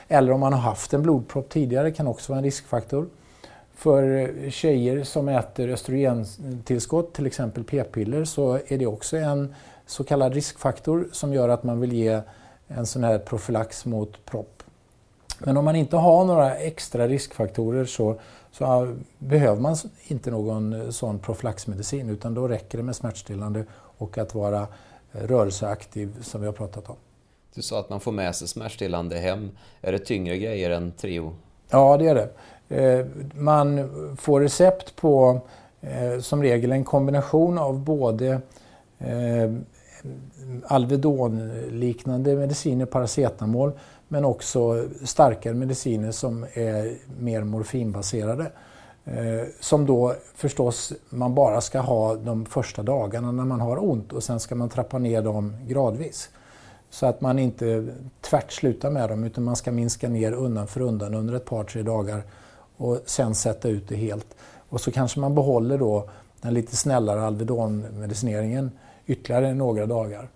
Eller 0.09 0.33
om 0.33 0.41
man 0.41 0.53
har 0.53 0.61
haft 0.61 0.95
en 0.95 1.03
blodpropp 1.03 1.49
tidigare 1.49 1.91
kan 1.91 2.07
också 2.07 2.33
vara 2.33 2.39
en 2.39 2.45
riskfaktor. 2.45 3.07
För 3.75 4.03
eh, 4.19 4.51
tjejer 4.51 5.05
som 5.05 5.29
äter 5.29 5.69
östrogentillskott, 5.69 7.15
till 7.15 7.27
exempel 7.27 7.65
p-piller, 7.65 8.25
så 8.25 8.59
är 8.69 8.79
det 8.79 8.87
också 8.87 9.17
en 9.17 9.55
så 9.87 10.05
kallad 10.05 10.35
riskfaktor 10.35 11.09
som 11.13 11.33
gör 11.33 11.49
att 11.49 11.63
man 11.63 11.81
vill 11.81 11.93
ge 11.93 12.21
en 12.69 12.87
sån 12.87 13.05
här 13.05 13.19
profylax 13.19 13.85
mot 13.85 14.25
propp. 14.25 14.54
Men 15.47 15.57
om 15.57 15.65
man 15.65 15.77
inte 15.77 15.97
har 15.97 16.25
några 16.25 16.57
extra 16.57 17.09
riskfaktorer 17.09 17.85
så, 17.85 18.21
så 18.53 18.95
behöver 19.19 19.61
man 19.61 19.77
inte 20.07 20.31
någon 20.31 20.93
sån 20.93 21.19
profylaxmedicin 21.19 22.11
utan 22.11 22.35
då 22.35 22.49
räcker 22.49 22.79
det 22.79 22.85
med 22.85 22.97
smärtstillande 22.97 23.65
och 23.99 24.19
att 24.19 24.35
vara 24.35 24.67
rörelseaktiv 25.13 26.23
som 26.23 26.41
vi 26.41 26.47
har 26.47 26.53
pratat 26.53 26.89
om. 26.89 26.97
Du 27.55 27.63
sa 27.63 27.81
att 27.81 27.91
man 27.91 28.01
får 28.01 28.13
med 28.13 28.37
sig 28.37 28.49
smärtstillande 28.49 29.19
hem. 29.19 29.51
Är 29.81 29.93
det 29.93 29.99
tyngre 29.99 30.39
grejer 30.39 30.71
än 30.71 30.93
Trio? 30.93 31.35
Ja, 31.71 31.97
det 31.97 32.09
är 32.09 32.15
det. 32.15 32.31
Eh, 32.69 33.07
man 33.35 33.91
får 34.17 34.41
recept 34.41 34.97
på 34.97 35.41
eh, 35.81 36.21
som 36.21 36.43
regel 36.43 36.73
en 36.73 36.85
kombination 36.85 37.59
av 37.59 37.79
både 37.79 38.41
eh, 38.99 39.53
Alvedon-liknande 40.67 42.37
mediciner, 42.37 42.87
paracetamol, 42.87 43.73
men 44.15 44.25
också 44.25 44.89
starkare 45.05 45.55
mediciner 45.55 46.13
som 46.13 46.47
är 46.53 46.97
mer 47.19 47.45
morfinbaserade. 47.45 48.51
Eh, 49.05 49.49
som 49.61 49.87
då 49.87 50.15
förstås 50.35 50.93
man 51.11 51.35
bara 51.35 51.61
ska 51.61 51.81
ha 51.81 52.15
de 52.15 52.47
första 52.47 52.83
dagarna 52.83 53.33
när 53.33 53.45
man 53.45 53.61
har 53.61 53.85
ont 53.85 54.13
och 54.13 54.23
sen 54.23 54.41
ska 54.41 54.55
man 54.55 54.69
trappa 54.69 54.99
ner 54.99 55.23
dem 55.23 55.57
gradvis. 55.67 56.31
Så 56.91 57.07
att 57.07 57.21
man 57.21 57.39
inte 57.39 57.87
tvärt 58.21 58.53
slutar 58.53 58.91
med 58.91 59.09
dem 59.09 59.25
utan 59.25 59.45
man 59.45 59.57
ska 59.57 59.73
minska 59.73 60.09
ner 60.09 60.33
undan 60.33 60.67
för 60.67 60.81
undan 60.81 61.15
under 61.15 61.35
ett 61.35 61.45
par, 61.45 61.65
tre 61.65 61.83
dagar 61.83 62.23
och 62.77 62.99
sen 63.07 63.35
sätta 63.35 63.69
ut 63.69 63.89
det 63.89 63.97
helt. 63.97 64.37
Och 64.69 64.81
så 64.81 64.91
kanske 64.91 65.21
man 65.21 65.35
behåller 65.35 65.79
då 65.79 66.09
den 66.41 66.55
lite 66.55 66.77
snällare 66.77 67.27
Alvedon-medicineringen 67.27 68.71
ytterligare 69.07 69.55
några 69.55 69.87
dagar. 69.87 70.29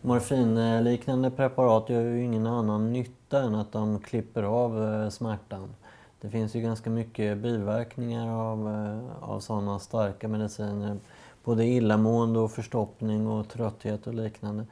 Morfinliknande 0.00 1.30
preparat 1.30 1.88
gör 1.88 2.02
ju 2.02 2.24
ingen 2.24 2.46
annan 2.46 2.92
nytta 2.92 3.19
än 3.38 3.54
att 3.54 3.72
de 3.72 3.98
klipper 3.98 4.42
av 4.42 4.84
eh, 4.84 5.08
smärtan. 5.08 5.74
Det 6.20 6.30
finns 6.30 6.54
ju 6.54 6.60
ganska 6.60 6.90
mycket 6.90 7.38
biverkningar 7.38 8.28
av, 8.28 8.68
eh, 8.68 9.30
av 9.30 9.40
sådana 9.40 9.78
starka 9.78 10.28
mediciner. 10.28 10.96
Både 11.44 11.64
illamående 11.64 12.38
och 12.38 12.50
förstoppning 12.50 13.26
och 13.26 13.48
trötthet 13.48 14.06
och 14.06 14.14
liknande. 14.14 14.66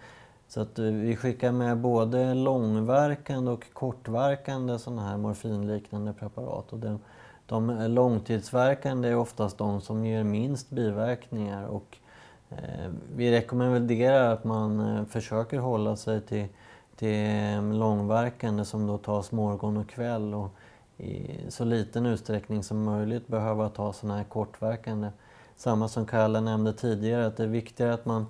Så 0.48 0.60
att 0.60 0.78
eh, 0.78 0.84
vi 0.84 1.16
skickar 1.16 1.52
med 1.52 1.78
både 1.78 2.34
långverkande 2.34 3.50
och 3.50 3.72
kortverkande 3.72 4.78
sådana 4.78 5.02
här 5.02 5.16
morfinliknande 5.16 6.12
preparat. 6.12 6.72
Och 6.72 6.78
de, 6.78 7.00
de 7.46 7.86
långtidsverkande 7.88 9.08
är 9.08 9.16
oftast 9.16 9.58
de 9.58 9.80
som 9.80 10.06
ger 10.06 10.24
minst 10.24 10.70
biverkningar. 10.70 11.66
Och, 11.66 11.98
eh, 12.50 12.90
vi 13.16 13.30
rekommenderar 13.32 14.32
att 14.32 14.44
man 14.44 14.80
eh, 14.80 15.04
försöker 15.04 15.58
hålla 15.58 15.96
sig 15.96 16.20
till, 16.20 16.46
till 16.98 17.78
långverkande 17.78 18.64
som 18.64 18.86
då 18.86 18.98
tas 18.98 19.32
morgon 19.32 19.76
och 19.76 19.88
kväll 19.88 20.34
och 20.34 20.50
i 20.96 21.38
så 21.48 21.64
liten 21.64 22.06
utsträckning 22.06 22.62
som 22.62 22.82
möjligt 22.82 23.26
behöva 23.26 23.68
ta 23.68 23.92
sådana 23.92 24.16
här 24.16 24.24
kortverkande. 24.24 25.08
Samma 25.56 25.88
som 25.88 26.06
Kalle 26.06 26.40
nämnde 26.40 26.72
tidigare, 26.72 27.26
att 27.26 27.36
det 27.36 27.42
är 27.42 27.48
viktigare 27.48 27.94
att 27.94 28.06
man 28.06 28.26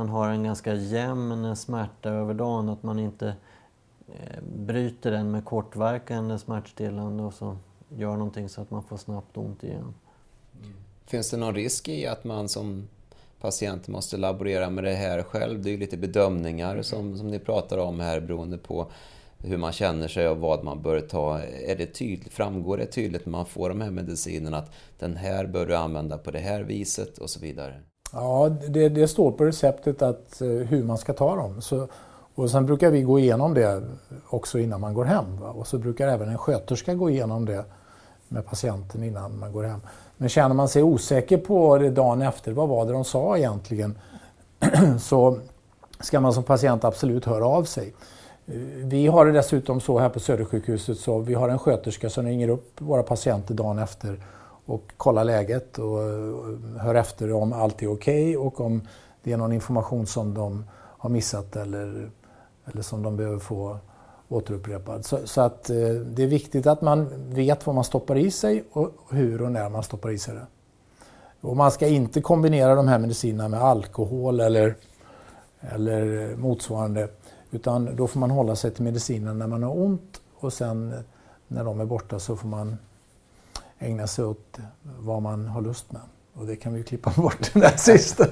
man 0.00 0.08
har 0.08 0.28
en 0.28 0.44
ganska 0.44 0.74
jämn 0.74 1.56
smärta 1.56 2.10
över 2.10 2.34
dagen, 2.34 2.68
att 2.68 2.82
man 2.82 2.98
inte 2.98 3.34
eh, 4.08 4.42
bryter 4.56 5.10
den 5.10 5.30
med 5.30 5.44
kortverkande 5.44 6.38
smärtstillande 6.38 7.22
och 7.22 7.34
så 7.34 7.56
gör 7.88 8.16
någonting 8.16 8.48
så 8.48 8.60
att 8.60 8.70
man 8.70 8.82
får 8.82 8.96
snabbt 8.96 9.36
ont 9.36 9.64
igen. 9.64 9.94
Mm. 10.62 10.74
Finns 11.06 11.30
det 11.30 11.36
någon 11.36 11.54
risk 11.54 11.88
i 11.88 12.06
att 12.06 12.24
man 12.24 12.48
som 12.48 12.88
Patienten 13.40 13.92
måste 13.92 14.16
laborera 14.16 14.70
med 14.70 14.84
det 14.84 14.92
här 14.92 15.22
själv? 15.22 15.62
Det 15.62 15.68
är 15.68 15.72
ju 15.72 15.78
lite 15.78 15.96
bedömningar 15.96 16.82
som, 16.82 17.18
som 17.18 17.28
ni 17.28 17.38
pratar 17.38 17.78
om 17.78 18.00
här 18.00 18.20
beroende 18.20 18.58
på 18.58 18.90
hur 19.38 19.56
man 19.56 19.72
känner 19.72 20.08
sig 20.08 20.28
och 20.28 20.36
vad 20.36 20.64
man 20.64 20.82
bör 20.82 21.00
ta. 21.00 21.40
Är 21.66 21.76
det 21.76 21.86
tydligt, 21.86 22.32
framgår 22.32 22.76
det 22.76 22.86
tydligt 22.86 23.26
när 23.26 23.30
man 23.30 23.46
får 23.46 23.68
de 23.68 23.80
här 23.80 23.90
medicinerna 23.90 24.58
att 24.58 24.72
den 24.98 25.16
här 25.16 25.46
bör 25.46 25.66
du 25.66 25.76
använda 25.76 26.18
på 26.18 26.30
det 26.30 26.38
här 26.38 26.62
viset 26.62 27.18
och 27.18 27.30
så 27.30 27.40
vidare? 27.40 27.80
Ja, 28.12 28.56
det, 28.68 28.88
det 28.88 29.08
står 29.08 29.32
på 29.32 29.44
receptet 29.44 30.02
att, 30.02 30.40
eh, 30.40 30.48
hur 30.48 30.84
man 30.84 30.98
ska 30.98 31.12
ta 31.12 31.36
dem. 31.36 31.62
Så, 31.62 31.88
och 32.34 32.50
sen 32.50 32.66
brukar 32.66 32.90
vi 32.90 33.02
gå 33.02 33.18
igenom 33.18 33.54
det 33.54 33.82
också 34.28 34.58
innan 34.58 34.80
man 34.80 34.94
går 34.94 35.04
hem. 35.04 35.36
Va? 35.40 35.48
Och 35.48 35.66
så 35.66 35.78
brukar 35.78 36.08
även 36.08 36.28
en 36.28 36.38
sköterska 36.38 36.94
gå 36.94 37.10
igenom 37.10 37.44
det 37.44 37.64
med 38.28 38.46
patienten 38.46 39.02
innan 39.04 39.38
man 39.38 39.52
går 39.52 39.64
hem. 39.64 39.80
Men 40.20 40.28
känner 40.28 40.54
man 40.54 40.68
sig 40.68 40.82
osäker 40.82 41.38
på 41.38 41.78
det 41.78 41.90
dagen 41.90 42.22
efter, 42.22 42.52
vad 42.52 42.68
var 42.68 42.86
det 42.86 42.92
de 42.92 43.04
sa 43.04 43.36
egentligen? 43.38 43.98
så 45.00 45.38
ska 46.00 46.20
man 46.20 46.32
som 46.32 46.42
patient 46.42 46.84
absolut 46.84 47.24
höra 47.24 47.46
av 47.46 47.64
sig. 47.64 47.94
Vi 48.84 49.06
har 49.06 49.26
det 49.26 49.32
dessutom 49.32 49.80
så 49.80 49.98
här 49.98 50.08
på 50.08 50.20
Södersjukhuset 50.20 50.98
så 50.98 51.18
vi 51.18 51.34
har 51.34 51.48
en 51.48 51.58
sköterska 51.58 52.10
som 52.10 52.26
ringer 52.26 52.48
upp 52.48 52.80
våra 52.80 53.02
patienter 53.02 53.54
dagen 53.54 53.78
efter 53.78 54.24
och 54.66 54.92
kollar 54.96 55.24
läget 55.24 55.78
och 55.78 56.02
eh, 56.02 56.80
hör 56.80 56.94
efter 56.94 57.32
om 57.32 57.52
allt 57.52 57.82
är 57.82 57.92
okej 57.92 58.36
okay 58.36 58.46
och 58.46 58.60
om 58.60 58.82
det 59.22 59.32
är 59.32 59.36
någon 59.36 59.52
information 59.52 60.06
som 60.06 60.34
de 60.34 60.64
har 60.74 61.10
missat 61.10 61.56
eller, 61.56 62.10
eller 62.64 62.82
som 62.82 63.02
de 63.02 63.16
behöver 63.16 63.38
få 63.38 63.78
återupprepad. 64.30 65.04
Så, 65.04 65.26
så 65.26 65.40
att 65.40 65.70
eh, 65.70 65.76
det 65.88 66.22
är 66.22 66.26
viktigt 66.26 66.66
att 66.66 66.82
man 66.82 67.08
vet 67.34 67.66
vad 67.66 67.74
man 67.74 67.84
stoppar 67.84 68.16
i 68.16 68.30
sig 68.30 68.64
och 68.72 68.90
hur 69.10 69.42
och 69.42 69.52
när 69.52 69.68
man 69.68 69.82
stoppar 69.82 70.10
i 70.10 70.18
sig 70.18 70.34
det. 70.34 70.46
Och 71.40 71.56
man 71.56 71.70
ska 71.70 71.86
inte 71.86 72.20
kombinera 72.20 72.74
de 72.74 72.88
här 72.88 72.98
medicinerna 72.98 73.48
med 73.48 73.62
alkohol 73.62 74.40
eller, 74.40 74.74
eller 75.60 76.36
motsvarande. 76.36 77.08
Utan 77.50 77.96
då 77.96 78.06
får 78.06 78.20
man 78.20 78.30
hålla 78.30 78.56
sig 78.56 78.70
till 78.70 78.84
medicinen 78.84 79.38
när 79.38 79.46
man 79.46 79.62
har 79.62 79.78
ont 79.78 80.20
och 80.34 80.52
sen 80.52 80.94
när 81.48 81.64
de 81.64 81.80
är 81.80 81.84
borta 81.84 82.18
så 82.18 82.36
får 82.36 82.48
man 82.48 82.76
ägna 83.78 84.06
sig 84.06 84.24
åt 84.24 84.58
vad 84.98 85.22
man 85.22 85.46
har 85.46 85.62
lust 85.62 85.92
med. 85.92 86.02
Och 86.34 86.46
det 86.46 86.56
kan 86.56 86.74
vi 86.74 86.82
klippa 86.82 87.10
bort 87.16 87.50
den 87.52 87.62
där 87.62 87.76
sista. 87.76 88.26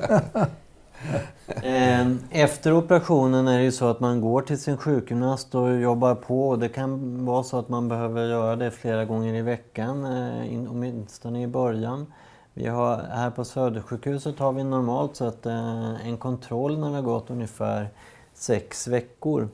Ehm, 1.62 2.18
efter 2.30 2.72
operationen 2.72 3.48
är 3.48 3.58
det 3.58 3.64
ju 3.64 3.72
så 3.72 3.86
att 3.86 4.00
man 4.00 4.20
går 4.20 4.42
till 4.42 4.60
sin 4.60 4.76
sjukgymnast 4.76 5.54
och 5.54 5.80
jobbar 5.80 6.14
på. 6.14 6.56
Det 6.56 6.68
kan 6.68 7.24
vara 7.24 7.42
så 7.42 7.58
att 7.58 7.68
man 7.68 7.88
behöver 7.88 8.26
göra 8.26 8.56
det 8.56 8.70
flera 8.70 9.04
gånger 9.04 9.34
i 9.34 9.42
veckan, 9.42 10.04
eh, 10.04 10.70
åtminstone 10.70 11.42
i 11.42 11.46
början. 11.46 12.06
Vi 12.54 12.66
har, 12.66 12.96
här 12.96 13.30
på 13.30 13.44
Södersjukhuset 13.44 14.38
har 14.38 14.52
vi 14.52 14.64
normalt 14.64 15.16
sett 15.16 15.46
eh, 15.46 16.06
en 16.06 16.16
kontroll 16.16 16.78
när 16.78 16.88
det 16.88 16.94
har 16.94 17.02
gått 17.02 17.30
ungefär 17.30 17.88
sex 18.34 18.88
veckor. 18.88 19.48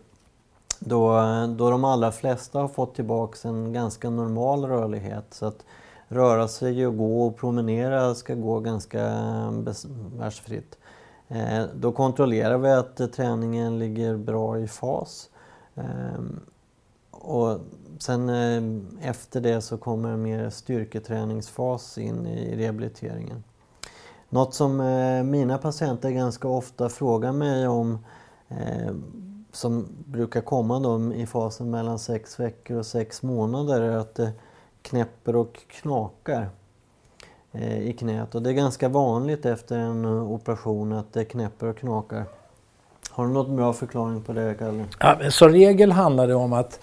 Då, 0.79 1.21
då 1.57 1.71
de 1.71 1.85
allra 1.85 2.13
flesta 2.13 2.61
har 2.61 2.69
fått 2.69 2.95
tillbaka 2.95 3.49
en 3.49 3.73
ganska 3.73 4.11
normal 4.11 4.65
rörlighet. 4.65 5.25
Så 5.31 5.47
att 5.47 5.65
röra 6.09 6.49
sig 6.49 6.87
och 6.87 6.97
gå 6.97 7.27
och 7.27 7.37
promenera 7.37 8.15
ska 8.15 8.35
gå 8.35 8.61
ganska 8.61 9.07
eh, 9.07 9.53
besvärsfritt. 9.53 10.79
Eh, 11.29 11.65
då 11.75 11.93
kontrollerar 11.93 12.59
vi 12.59 12.71
att 12.71 13.01
eh, 13.01 13.07
träningen 13.07 13.79
ligger 13.79 14.17
bra 14.17 14.59
i 14.59 14.69
fas. 14.69 15.31
Ehm, 15.75 16.41
och 17.11 17.59
sen 17.99 18.29
eh, 18.29 19.09
efter 19.09 19.41
det 19.41 19.61
så 19.61 19.79
kommer 19.79 20.09
en 20.09 20.23
mer 20.23 20.51
styrketräningsfas 20.51 21.99
in 21.99 22.27
i 22.27 22.57
rehabiliteringen. 22.57 23.45
Något 24.29 24.55
som 24.55 24.77
mina 25.31 25.59
patienter 25.59 26.11
ganska 26.11 26.49
ofta 26.49 26.89
frågar 26.89 27.33
mig 27.33 27.69
om 27.69 27.99
som 29.53 29.89
brukar 30.07 30.41
komma 30.41 30.79
då 30.79 31.15
i 31.15 31.27
fasen 31.27 31.71
mellan 31.71 31.99
sex 31.99 32.41
veckor 32.41 32.77
och 32.77 32.87
sex 32.87 33.23
månader 33.23 33.81
är 33.81 33.97
att 33.97 34.15
det 34.15 34.33
knäpper 34.83 35.37
och 35.37 35.59
knakar. 35.69 36.51
Eh, 37.55 37.89
I 37.89 37.93
knät 37.93 38.35
och 38.35 38.43
det 38.43 38.51
är 38.51 38.55
ganska 38.55 38.89
vanligt 38.89 39.47
efter 39.47 39.79
en 39.79 40.05
eh, 40.05 40.33
operation 40.33 40.93
att 40.93 41.13
det 41.13 41.25
knäpper 41.25 41.67
och 41.67 41.77
knakar. 41.77 42.25
Har 43.11 43.27
du 43.27 43.33
något 43.33 43.49
bra 43.49 43.73
förklaring 43.73 44.23
på 44.23 44.33
det 44.33 44.55
Kalle? 44.59 44.85
Ja, 45.01 45.31
som 45.31 45.49
regel 45.49 45.93
handlar 45.93 46.29
det 46.29 46.35
om 46.35 46.53
att 46.53 46.81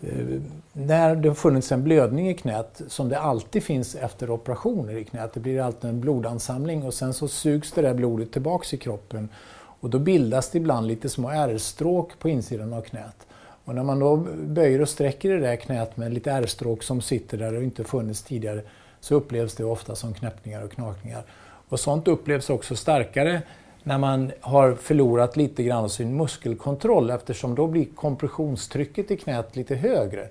eh, 0.00 0.40
när 0.72 1.16
det 1.16 1.28
har 1.28 1.34
funnits 1.34 1.72
en 1.72 1.84
blödning 1.84 2.28
i 2.28 2.34
knät, 2.34 2.82
som 2.88 3.08
det 3.08 3.18
alltid 3.18 3.62
finns 3.62 3.94
efter 3.94 4.30
operationer 4.30 4.96
i 4.96 5.04
knät, 5.04 5.34
det 5.34 5.40
blir 5.40 5.60
alltid 5.60 5.90
en 5.90 6.00
blodansamling 6.00 6.82
och 6.82 6.94
sen 6.94 7.14
så 7.14 7.28
sugs 7.28 7.72
det 7.72 7.82
där 7.82 7.94
blodet 7.94 8.32
tillbaks 8.32 8.74
i 8.74 8.76
kroppen 8.76 9.28
och 9.54 9.90
då 9.90 9.98
bildas 9.98 10.50
det 10.50 10.58
ibland 10.58 10.86
lite 10.86 11.08
små 11.08 11.30
ärrstråk 11.30 12.18
på 12.18 12.28
insidan 12.28 12.72
av 12.72 12.80
knät. 12.80 13.26
Och 13.64 13.74
när 13.74 13.82
man 13.82 13.98
då 13.98 14.16
böjer 14.46 14.80
och 14.80 14.88
sträcker 14.88 15.30
det 15.30 15.40
där 15.40 15.56
knät 15.56 15.96
med 15.96 16.14
lite 16.14 16.30
ärrstråk 16.30 16.82
som 16.82 17.00
sitter 17.00 17.38
där 17.38 17.56
och 17.56 17.62
inte 17.62 17.84
funnits 17.84 18.22
tidigare 18.22 18.62
så 19.02 19.14
upplevs 19.14 19.54
det 19.54 19.64
ofta 19.64 19.94
som 19.94 20.14
knäppningar 20.14 20.62
och 20.62 20.72
knakningar. 20.72 21.24
Och 21.68 21.80
sånt 21.80 22.08
upplevs 22.08 22.50
också 22.50 22.76
starkare 22.76 23.42
när 23.82 23.98
man 23.98 24.32
har 24.40 24.74
förlorat 24.74 25.36
lite 25.36 25.62
grann 25.62 25.84
av 25.84 25.88
sin 25.88 26.16
muskelkontroll 26.16 27.10
eftersom 27.10 27.54
då 27.54 27.66
blir 27.66 27.86
kompressionstrycket 27.94 29.10
i 29.10 29.16
knät 29.16 29.56
lite 29.56 29.74
högre. 29.74 30.28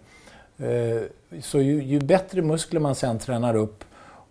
Eh, 0.58 1.02
så 1.42 1.62
ju, 1.62 1.84
ju 1.84 2.00
bättre 2.00 2.42
muskler 2.42 2.80
man 2.80 2.96
sen 2.96 3.20
tränar 3.20 3.56
upp 3.56 3.84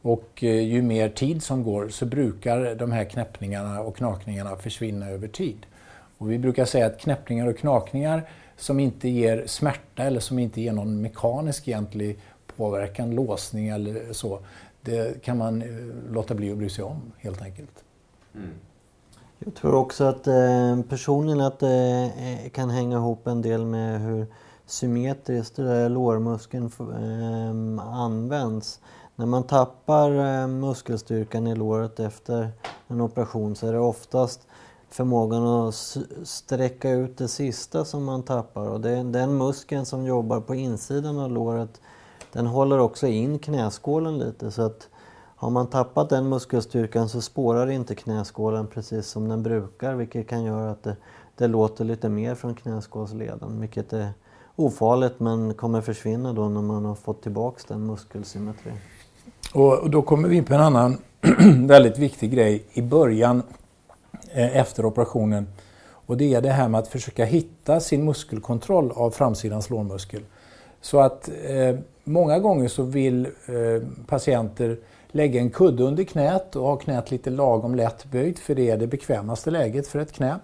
och 0.02 0.44
eh, 0.44 0.60
ju 0.60 0.82
mer 0.82 1.08
tid 1.08 1.42
som 1.42 1.62
går 1.62 1.88
så 1.88 2.06
brukar 2.06 2.74
de 2.74 2.92
här 2.92 3.04
knäppningarna 3.04 3.80
och 3.80 3.96
knakningarna 3.96 4.56
försvinna 4.56 5.10
över 5.10 5.28
tid. 5.28 5.66
Och 6.18 6.32
vi 6.32 6.38
brukar 6.38 6.64
säga 6.64 6.86
att 6.86 7.00
knäppningar 7.00 7.46
och 7.46 7.58
knakningar 7.58 8.22
som 8.56 8.80
inte 8.80 9.08
ger 9.08 9.44
smärta 9.46 10.02
eller 10.02 10.20
som 10.20 10.38
inte 10.38 10.60
ger 10.60 10.72
någon 10.72 11.02
mekanisk 11.02 11.68
egentlig 11.68 12.18
påverkan, 12.60 13.10
låsning 13.14 13.68
eller 13.68 14.12
så. 14.12 14.38
Det 14.82 15.22
kan 15.22 15.38
man 15.38 15.62
eh, 15.62 15.68
låta 16.10 16.34
bli 16.34 16.52
att 16.52 16.58
bry 16.58 16.68
sig 16.68 16.84
om 16.84 17.12
helt 17.18 17.42
enkelt. 17.42 17.84
Mm. 18.34 18.50
Jag 19.44 19.54
tror 19.54 19.74
också 19.74 20.04
att 20.04 20.26
eh, 20.26 20.80
personligen 20.88 21.40
att 21.40 21.58
det 21.58 22.12
eh, 22.18 22.50
kan 22.50 22.70
hänga 22.70 22.96
ihop 22.96 23.26
en 23.26 23.42
del 23.42 23.66
med 23.66 24.00
hur 24.00 24.26
symmetriskt 24.66 25.58
lårmuskeln 25.88 26.70
eh, 26.80 27.86
används. 27.86 28.80
När 29.16 29.26
man 29.26 29.42
tappar 29.42 30.46
muskelstyrkan 30.46 31.46
i 31.46 31.54
låret 31.54 32.00
efter 32.00 32.50
en 32.88 33.00
operation 33.00 33.56
så 33.56 33.66
är 33.66 33.72
det 33.72 33.78
oftast 33.78 34.40
förmågan 34.90 35.46
att 35.46 35.74
sträcka 36.24 36.90
ut 36.90 37.18
det 37.18 37.28
sista 37.28 37.84
som 37.84 38.04
man 38.04 38.22
tappar 38.22 38.68
och 38.68 38.80
det 38.80 38.90
är 38.90 39.04
den 39.04 39.38
muskeln 39.38 39.86
som 39.86 40.04
jobbar 40.04 40.40
på 40.40 40.54
insidan 40.54 41.18
av 41.18 41.30
låret 41.30 41.80
den 42.32 42.46
håller 42.46 42.78
också 42.78 43.06
in 43.06 43.38
knäskålen 43.38 44.18
lite 44.18 44.50
så 44.50 44.62
att 44.62 44.88
har 45.36 45.50
man 45.50 45.66
tappat 45.66 46.08
den 46.08 46.28
muskelstyrkan 46.28 47.08
så 47.08 47.20
spårar 47.20 47.70
inte 47.70 47.94
knäskålen 47.94 48.66
precis 48.66 49.06
som 49.06 49.28
den 49.28 49.42
brukar 49.42 49.94
vilket 49.94 50.28
kan 50.28 50.44
göra 50.44 50.70
att 50.70 50.82
det, 50.82 50.96
det 51.36 51.48
låter 51.48 51.84
lite 51.84 52.08
mer 52.08 52.34
från 52.34 52.54
knäskålsleden 52.54 53.60
vilket 53.60 53.92
är 53.92 54.08
ofarligt 54.56 55.20
men 55.20 55.54
kommer 55.54 55.80
försvinna 55.80 56.32
då 56.32 56.48
när 56.48 56.62
man 56.62 56.84
har 56.84 56.94
fått 56.94 57.22
tillbaks 57.22 57.64
den 57.64 57.86
muskelsymmetrin. 57.86 58.76
Och 59.54 59.90
då 59.90 60.02
kommer 60.02 60.28
vi 60.28 60.36
in 60.36 60.44
på 60.44 60.54
en 60.54 60.60
annan 60.60 60.98
väldigt 61.66 61.98
viktig 61.98 62.32
grej 62.32 62.64
i 62.72 62.82
början 62.82 63.42
eh, 64.30 64.56
efter 64.56 64.84
operationen. 64.84 65.48
Och 66.06 66.16
det 66.16 66.34
är 66.34 66.40
det 66.40 66.50
här 66.50 66.68
med 66.68 66.78
att 66.78 66.88
försöka 66.88 67.24
hitta 67.24 67.80
sin 67.80 68.04
muskelkontroll 68.04 68.92
av 68.94 69.10
framsidans 69.10 69.70
lårmuskel. 69.70 70.22
Så 70.80 71.00
att 71.00 71.28
eh, 71.28 71.78
många 72.04 72.38
gånger 72.38 72.68
så 72.68 72.82
vill 72.82 73.26
eh, 73.26 73.88
patienter 74.06 74.78
lägga 75.08 75.40
en 75.40 75.50
kudde 75.50 75.82
under 75.82 76.04
knät 76.04 76.56
och 76.56 76.66
ha 76.66 76.76
knät 76.76 77.10
lite 77.10 77.30
lagom 77.30 77.74
lätt 77.74 78.04
böjt 78.04 78.38
för 78.38 78.54
det 78.54 78.70
är 78.70 78.76
det 78.76 78.86
bekvämaste 78.86 79.50
läget 79.50 79.88
för 79.88 79.98
ett 79.98 80.12
knä. 80.12 80.38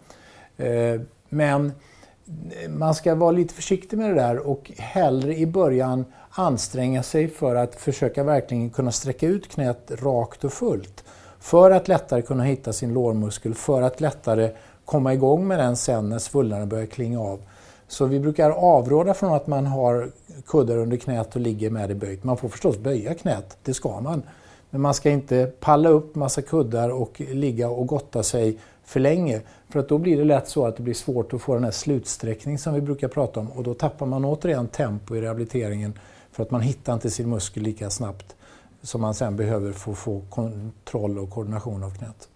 Eh, 0.57 1.01
men 1.29 1.73
man 2.69 2.95
ska 2.95 3.15
vara 3.15 3.31
lite 3.31 3.55
försiktig 3.55 3.99
med 3.99 4.11
det 4.11 4.15
där 4.15 4.47
och 4.47 4.73
hellre 4.79 5.37
i 5.37 5.47
början 5.47 6.05
anstränga 6.31 7.03
sig 7.03 7.29
för 7.29 7.55
att 7.55 7.75
försöka 7.75 8.25
verkligen 8.25 8.71
kunna 8.71 8.93
sträcka 8.93 9.27
ut 9.27 9.49
knät 9.49 9.91
rakt 9.91 10.45
och 10.45 10.53
fullt. 10.53 11.05
För 11.41 11.71
att 11.71 11.89
lättare 11.89 12.23
kunna 12.23 12.45
hitta 12.45 12.73
sin 12.73 12.95
lårmuskel, 12.95 13.55
för 13.55 13.83
att 13.83 14.01
lättare 14.01 14.51
komma 14.85 15.15
igång 15.15 15.47
med 15.47 15.59
den 15.59 15.77
sen 15.77 16.09
när 16.09 16.19
svullnaden 16.19 16.69
börjar 16.69 16.87
klinga 16.87 17.21
av. 17.21 17.41
Så 17.89 18.07
vi 18.07 18.21
brukar 18.21 18.51
avråda 18.51 19.15
från 19.15 19.35
att 19.35 19.47
man 19.47 19.67
har 19.67 20.11
kuddar 20.47 20.77
under 20.77 20.97
knät 20.97 21.37
och 21.37 21.41
ligger 21.41 21.71
med 21.71 21.89
det 21.89 21.95
böjt. 21.95 22.25
Man 22.25 22.37
får 22.37 22.49
förstås 22.49 22.79
böja 22.79 23.15
knät, 23.15 23.59
det 23.63 23.75
ska 23.75 24.01
man. 24.01 24.23
Men 24.71 24.81
man 24.81 24.95
ska 24.95 25.11
inte 25.11 25.53
palla 25.61 25.89
upp 25.89 26.15
massa 26.15 26.43
kuddar 26.43 26.91
och 26.91 27.21
ligga 27.21 27.69
och 27.69 27.87
gotta 27.87 28.23
sig 28.23 28.59
för 28.85 29.01
länge. 29.01 29.41
För 29.69 29.81
att 29.81 29.89
då 29.89 29.99
blir 29.99 30.17
det 30.17 30.25
lätt 30.25 30.49
så 30.49 30.67
att 30.67 30.77
det 30.77 30.83
blir 30.83 30.95
svårt 30.95 31.33
att 31.33 31.43
få 31.43 31.55
den 31.55 31.65
här 31.65 31.71
slutsträckning 31.71 32.59
som 32.59 32.75
vi 32.75 32.81
brukar 32.81 33.09
prata 33.09 33.41
om 33.41 33.51
och 33.51 33.63
då 33.63 33.75
tappar 33.75 34.07
man 34.07 34.25
återigen 34.25 34.69
tempo 34.69 35.17
i 35.17 35.21
rehabiliteringen 35.21 35.99
för 36.33 36.43
att 36.43 36.51
man 36.51 36.61
hittar 36.61 36.95
inte 36.95 37.11
sin 37.11 37.29
muskel 37.31 37.63
lika 37.63 37.91
snabbt 37.91 38.37
som 38.83 39.01
man 39.01 39.15
sen 39.15 39.37
behöver 39.37 39.73
för 39.73 39.93
att 39.93 39.99
få 39.99 40.23
kontroll 40.31 41.19
och 41.19 41.31
koordination 41.31 41.85
av 41.85 41.91
knät. 41.99 42.29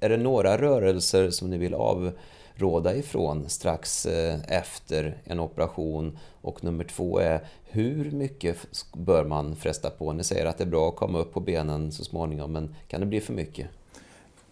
Är 0.00 0.08
det 0.08 0.16
några 0.16 0.58
rörelser 0.58 1.30
som 1.30 1.50
ni 1.50 1.58
vill 1.58 1.74
av 1.74 2.12
råda 2.60 2.96
ifrån 2.96 3.48
strax 3.48 4.06
eh, 4.06 4.38
efter 4.48 5.16
en 5.24 5.40
operation. 5.40 6.18
Och 6.42 6.64
nummer 6.64 6.84
två 6.84 7.18
är 7.18 7.40
hur 7.64 8.10
mycket 8.10 8.56
bör 8.92 9.24
man 9.24 9.56
fresta 9.56 9.90
på? 9.90 10.12
Ni 10.12 10.24
säger 10.24 10.46
att 10.46 10.58
det 10.58 10.64
är 10.64 10.68
bra 10.68 10.88
att 10.88 10.96
komma 10.96 11.18
upp 11.18 11.32
på 11.32 11.40
benen 11.40 11.92
så 11.92 12.04
småningom, 12.04 12.52
men 12.52 12.74
kan 12.88 13.00
det 13.00 13.06
bli 13.06 13.20
för 13.20 13.32
mycket? 13.32 13.66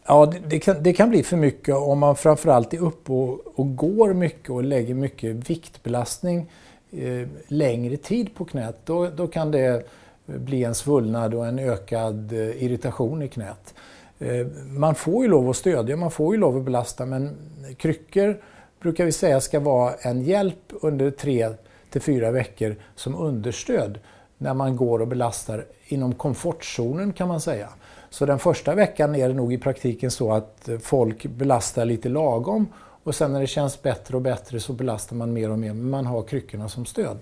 Ja, 0.07 0.27
det, 0.27 0.38
det, 0.38 0.59
kan, 0.59 0.83
det 0.83 0.92
kan 0.92 1.11
bli 1.11 1.23
för 1.23 1.37
mycket 1.37 1.75
om 1.75 1.99
man 1.99 2.16
framförallt 2.16 2.75
är 2.75 2.79
uppe 2.79 3.12
och, 3.12 3.40
och 3.55 3.77
går 3.77 4.12
mycket 4.12 4.51
och 4.51 4.64
lägger 4.64 4.94
mycket 4.94 5.51
viktbelastning 5.51 6.51
eh, 6.90 7.29
längre 7.49 7.97
tid 7.97 8.35
på 8.35 8.44
knät. 8.44 8.77
Då, 8.85 9.07
då 9.07 9.27
kan 9.27 9.51
det 9.51 9.66
eh, 9.66 10.35
bli 10.35 10.64
en 10.64 10.75
svullnad 10.75 11.35
och 11.35 11.47
en 11.47 11.59
ökad 11.59 12.33
eh, 12.33 12.62
irritation 12.62 13.23
i 13.23 13.29
knät. 13.29 13.75
Eh, 14.18 14.46
man 14.66 14.94
får 14.94 15.24
ju 15.24 15.31
lov 15.31 15.50
att 15.50 15.57
stödja, 15.57 15.96
man 15.96 16.11
får 16.11 16.35
ju 16.35 16.40
lov 16.40 16.57
att 16.57 16.62
belasta 16.62 17.07
men 17.07 17.37
kryckor 17.76 18.40
brukar 18.81 19.04
vi 19.04 19.12
säga 19.12 19.40
ska 19.40 19.61
vara 19.61 19.94
en 19.94 20.22
hjälp 20.22 20.72
under 20.83 21.11
tre 21.11 21.48
till 21.90 22.00
fyra 22.00 22.31
veckor 22.31 22.76
som 22.94 23.14
understöd 23.14 23.98
när 24.38 24.54
man 24.54 24.76
går 24.76 25.00
och 25.00 25.09
belastar 25.09 25.64
inom 25.87 26.14
komfortzonen 26.14 27.12
kan 27.12 27.28
man 27.28 27.40
säga. 27.40 27.68
Så 28.11 28.26
den 28.26 28.38
första 28.38 28.74
veckan 28.74 29.14
är 29.14 29.28
det 29.28 29.35
nog 29.35 29.52
i 29.52 29.59
praktiken 29.59 30.11
så 30.11 30.33
att 30.33 30.68
folk 30.83 31.26
belastar 31.26 31.85
lite 31.85 32.09
lagom 32.09 32.66
och 33.02 33.14
sen 33.14 33.33
när 33.33 33.40
det 33.40 33.46
känns 33.46 33.83
bättre 33.83 34.16
och 34.16 34.22
bättre 34.22 34.61
så 34.61 34.72
belastar 34.72 35.16
man 35.16 35.33
mer 35.33 35.50
och 35.50 35.59
mer, 35.59 35.72
men 35.72 35.90
man 35.90 36.07
har 36.07 36.22
kryckorna 36.22 36.68
som 36.68 36.87
stöd. 36.87 37.18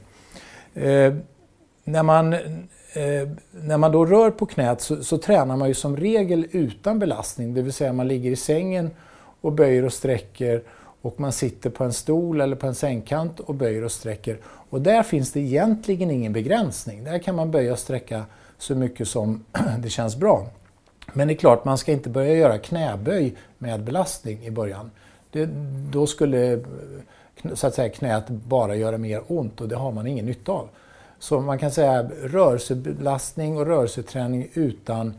Eh, 0.74 1.14
när, 1.84 2.02
man, 2.02 2.36
eh, 2.96 3.28
när 3.50 3.78
man 3.78 3.92
då 3.92 4.06
rör 4.06 4.30
på 4.30 4.46
knät 4.46 4.80
så, 4.80 5.04
så, 5.04 5.18
tränar 5.18 5.56
man 5.56 5.68
ju 5.68 5.74
som 5.74 5.96
regel 5.96 6.46
utan 6.50 6.98
belastning, 6.98 7.54
det 7.54 7.62
vill 7.62 7.72
säga 7.72 7.92
man 7.92 8.08
ligger 8.08 8.30
i 8.30 8.36
sängen 8.36 8.90
och 9.40 9.52
böjer 9.52 9.84
och 9.84 9.92
sträcker 9.92 10.62
och 11.02 11.20
man 11.20 11.32
sitter 11.32 11.70
på 11.70 11.84
en 11.84 11.92
stol 11.92 12.40
eller 12.40 12.56
på 12.56 12.66
en 12.66 12.74
sängkant 12.74 13.40
och 13.40 13.54
böjer 13.54 13.84
och 13.84 13.92
sträcker. 13.92 14.38
Och 14.44 14.80
där 14.80 15.02
finns 15.02 15.32
det 15.32 15.40
egentligen 15.40 16.10
ingen 16.10 16.32
begränsning. 16.32 17.04
Där 17.04 17.18
kan 17.18 17.34
man 17.34 17.50
böja 17.50 17.72
och 17.72 17.78
sträcka 17.78 18.24
så 18.58 18.74
mycket 18.74 19.08
som 19.08 19.44
det 19.78 19.90
känns 19.90 20.16
bra. 20.16 20.46
Men 21.12 21.28
det 21.28 21.34
är 21.34 21.36
klart, 21.36 21.64
man 21.64 21.78
ska 21.78 21.92
inte 21.92 22.08
börja 22.08 22.34
göra 22.34 22.58
knäböj 22.58 23.36
med 23.58 23.84
belastning 23.84 24.44
i 24.44 24.50
början. 24.50 24.90
Det, 25.30 25.48
då 25.90 26.06
skulle 26.06 26.52
eh, 26.52 26.58
så 27.54 27.66
att 27.66 27.74
säga, 27.74 27.88
knät 27.88 28.28
bara 28.28 28.76
göra 28.76 28.98
mer 28.98 29.22
ont 29.26 29.60
och 29.60 29.68
det 29.68 29.76
har 29.76 29.92
man 29.92 30.06
ingen 30.06 30.26
nytta 30.26 30.52
av. 30.52 30.68
Så 31.26 31.40
man 31.40 31.58
kan 31.58 31.70
säga 31.70 32.10
rörelsebelastning 32.22 33.56
och 33.56 33.66
rörelseträning 33.66 34.48
utan 34.54 35.14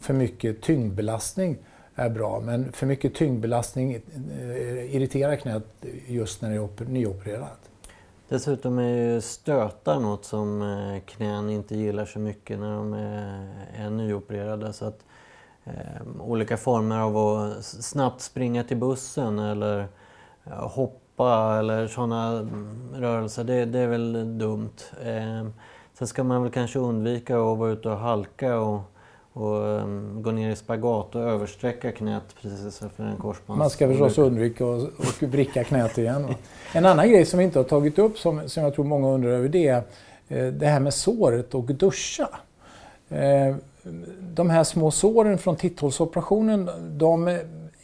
för 0.00 0.14
mycket 0.14 0.62
tyngdbelastning 0.62 1.58
är 1.94 2.10
bra. 2.10 2.40
Men 2.40 2.72
för 2.72 2.86
mycket 2.86 3.14
tyngdbelastning 3.14 3.94
eh, 3.94 4.94
irriterar 4.96 5.36
knät 5.36 5.62
just 6.06 6.42
när 6.42 6.50
det 6.50 6.56
är 6.56 6.84
nyopererat. 6.84 7.70
Dessutom 8.28 8.78
är 8.78 8.96
ju 8.96 9.20
stötar 9.20 10.00
något 10.00 10.24
som 10.24 10.62
eh, 10.62 11.00
knän 11.00 11.50
inte 11.50 11.76
gillar 11.76 12.04
så 12.04 12.18
mycket 12.18 12.58
när 12.58 12.76
de 12.76 12.92
är 13.76 13.90
nyopererade. 13.90 14.72
Så 14.72 14.84
att, 14.84 15.04
eh, 15.64 16.20
olika 16.20 16.56
former 16.56 16.98
av 16.98 17.16
att 17.16 17.64
snabbt 17.64 18.20
springa 18.20 18.64
till 18.64 18.76
bussen 18.76 19.38
eller 19.38 19.88
eh, 20.44 20.68
hoppa 21.22 21.58
eller 21.58 21.86
sådana 21.86 22.48
rörelser, 22.94 23.44
det, 23.44 23.64
det 23.64 23.78
är 23.78 23.86
väl 23.86 24.38
dumt. 24.38 24.76
Eh, 25.04 25.46
sen 25.98 26.06
ska 26.06 26.24
man 26.24 26.42
väl 26.42 26.52
kanske 26.52 26.78
undvika 26.78 27.36
att 27.36 27.58
vara 27.58 27.70
ute 27.70 27.88
och 27.88 27.98
halka 27.98 28.58
och 28.58 28.80
och 29.34 29.56
um, 29.56 30.22
gå 30.22 30.30
ner 30.30 30.50
i 30.50 30.56
spagat 30.56 31.14
och 31.14 31.22
översträcka 31.22 31.92
knät 31.92 32.22
precis 32.42 32.82
efter 32.82 33.04
en 33.04 33.16
korsbands... 33.16 33.58
Man 33.58 33.70
ska 33.70 33.88
förstås 33.88 34.18
undvika 34.18 34.64
att 34.64 35.22
vricka 35.22 35.64
knät 35.64 35.98
igen. 35.98 36.34
En 36.72 36.86
annan 36.86 37.08
grej 37.10 37.24
som 37.24 37.38
vi 37.38 37.44
inte 37.44 37.58
har 37.58 37.64
tagit 37.64 37.98
upp 37.98 38.18
som, 38.18 38.48
som 38.48 38.62
jag 38.62 38.74
tror 38.74 38.84
många 38.84 39.08
undrar 39.08 39.30
över 39.30 39.48
det 39.48 39.68
är 39.68 39.82
eh, 40.28 40.46
det 40.46 40.66
här 40.66 40.80
med 40.80 40.94
såret 40.94 41.54
och 41.54 41.64
duscha. 41.64 42.28
Eh, 43.08 43.56
de 44.20 44.50
här 44.50 44.64
små 44.64 44.90
såren 44.90 45.38
från 45.38 45.56
titthålsoperationen 45.56 46.70
de 46.98 47.40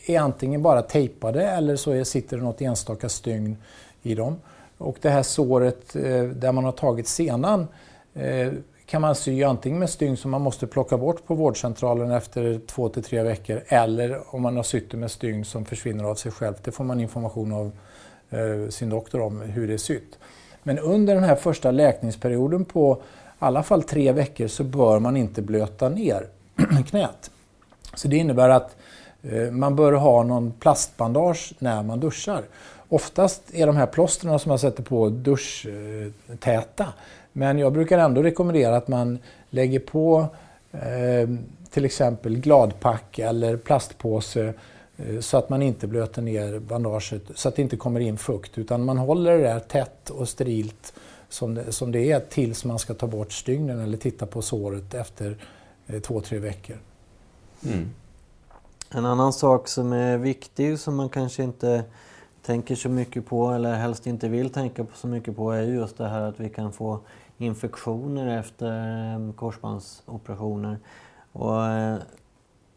är 0.08 0.20
antingen 0.20 0.62
bara 0.62 0.82
tejpade 0.82 1.46
eller 1.46 1.76
så 1.76 2.04
sitter 2.04 2.36
det 2.36 2.42
något 2.42 2.60
enstaka 2.60 3.08
stygn 3.08 3.56
i 4.02 4.14
dem. 4.14 4.36
Och 4.78 4.96
det 5.00 5.10
här 5.10 5.22
såret 5.22 5.96
eh, 5.96 6.22
där 6.22 6.52
man 6.52 6.64
har 6.64 6.72
tagit 6.72 7.08
senan 7.08 7.68
eh, 8.14 8.52
kan 8.86 9.02
man 9.02 9.14
sy 9.14 9.42
antingen 9.42 9.78
med 9.78 9.90
stygn 9.90 10.16
som 10.16 10.30
man 10.30 10.42
måste 10.42 10.66
plocka 10.66 10.98
bort 10.98 11.26
på 11.26 11.34
vårdcentralen 11.34 12.10
efter 12.10 12.60
två 12.66 12.88
till 12.88 13.02
tre 13.02 13.22
veckor 13.22 13.62
eller 13.66 14.34
om 14.34 14.42
man 14.42 14.56
har 14.56 14.62
sytt 14.62 14.90
det 14.90 14.96
med 14.96 15.10
stygn 15.10 15.44
som 15.44 15.64
försvinner 15.64 16.04
av 16.04 16.14
sig 16.14 16.32
självt. 16.32 16.64
Det 16.64 16.72
får 16.72 16.84
man 16.84 17.00
information 17.00 17.52
av 17.52 17.72
eh, 18.30 18.68
sin 18.68 18.90
doktor 18.90 19.20
om 19.20 19.40
hur 19.40 19.68
det 19.68 19.74
är 19.74 19.78
sytt. 19.78 20.18
Men 20.62 20.78
under 20.78 21.14
den 21.14 21.24
här 21.24 21.36
första 21.36 21.70
läkningsperioden 21.70 22.64
på 22.64 22.94
i 22.94 23.34
alla 23.38 23.62
fall 23.62 23.82
tre 23.82 24.12
veckor 24.12 24.46
så 24.46 24.64
bör 24.64 24.98
man 24.98 25.16
inte 25.16 25.42
blöta 25.42 25.88
ner 25.88 26.26
knät. 26.88 27.30
Så 27.94 28.08
det 28.08 28.16
innebär 28.16 28.48
att 28.48 28.76
Eh, 29.28 29.50
man 29.50 29.76
bör 29.76 29.92
ha 29.92 30.22
någon 30.22 30.52
plastbandage 30.52 31.52
när 31.58 31.82
man 31.82 32.00
duschar. 32.00 32.42
Oftast 32.88 33.42
är 33.52 33.66
de 33.66 33.76
här 33.76 33.86
plåstren 33.86 34.38
som 34.38 34.48
man 34.48 34.58
sätter 34.58 34.82
på 34.82 35.08
duschtäta. 35.08 36.86
Men 37.32 37.58
jag 37.58 37.72
brukar 37.72 37.98
ändå 37.98 38.22
rekommendera 38.22 38.76
att 38.76 38.88
man 38.88 39.18
lägger 39.50 39.78
på 39.78 40.26
eh, 40.72 41.28
till 41.70 41.84
exempel 41.84 42.38
gladpack 42.38 43.18
eller 43.18 43.56
plastpåse 43.56 44.54
eh, 44.96 45.20
så 45.20 45.36
att 45.36 45.48
man 45.48 45.62
inte 45.62 45.86
blöter 45.86 46.22
ner 46.22 46.58
bandaget 46.58 47.22
så 47.34 47.48
att 47.48 47.56
det 47.56 47.62
inte 47.62 47.76
kommer 47.76 48.00
in 48.00 48.18
fukt 48.18 48.58
utan 48.58 48.84
man 48.84 48.98
håller 48.98 49.38
det 49.38 49.44
där 49.44 49.60
tätt 49.60 50.10
och 50.10 50.28
sterilt 50.28 50.92
som 51.28 51.54
det, 51.54 51.72
som 51.72 51.92
det 51.92 52.12
är 52.12 52.20
tills 52.20 52.64
man 52.64 52.78
ska 52.78 52.94
ta 52.94 53.06
bort 53.06 53.32
stygnen 53.32 53.80
eller 53.80 53.96
titta 53.96 54.26
på 54.26 54.42
såret 54.42 54.94
efter 54.94 55.36
eh, 55.86 56.00
två, 56.00 56.20
tre 56.20 56.38
veckor. 56.38 56.76
Mm. 57.66 57.90
En 58.90 59.06
annan 59.06 59.32
sak 59.32 59.68
som 59.68 59.92
är 59.92 60.16
viktig 60.18 60.78
som 60.78 60.96
man 60.96 61.08
kanske 61.08 61.42
inte 61.42 61.84
tänker 62.42 62.74
så 62.74 62.88
mycket 62.88 63.26
på 63.26 63.50
eller 63.50 63.74
helst 63.74 64.06
inte 64.06 64.28
vill 64.28 64.50
tänka 64.50 64.86
så 64.94 65.06
mycket 65.06 65.36
på 65.36 65.52
är 65.52 65.62
just 65.62 65.98
det 65.98 66.08
här 66.08 66.20
att 66.20 66.40
vi 66.40 66.48
kan 66.48 66.72
få 66.72 67.00
infektioner 67.38 68.38
efter 68.38 68.66
eh, 68.66 69.32
korsbandsoperationer. 69.32 70.78
Och, 71.32 71.64
eh, 71.66 71.96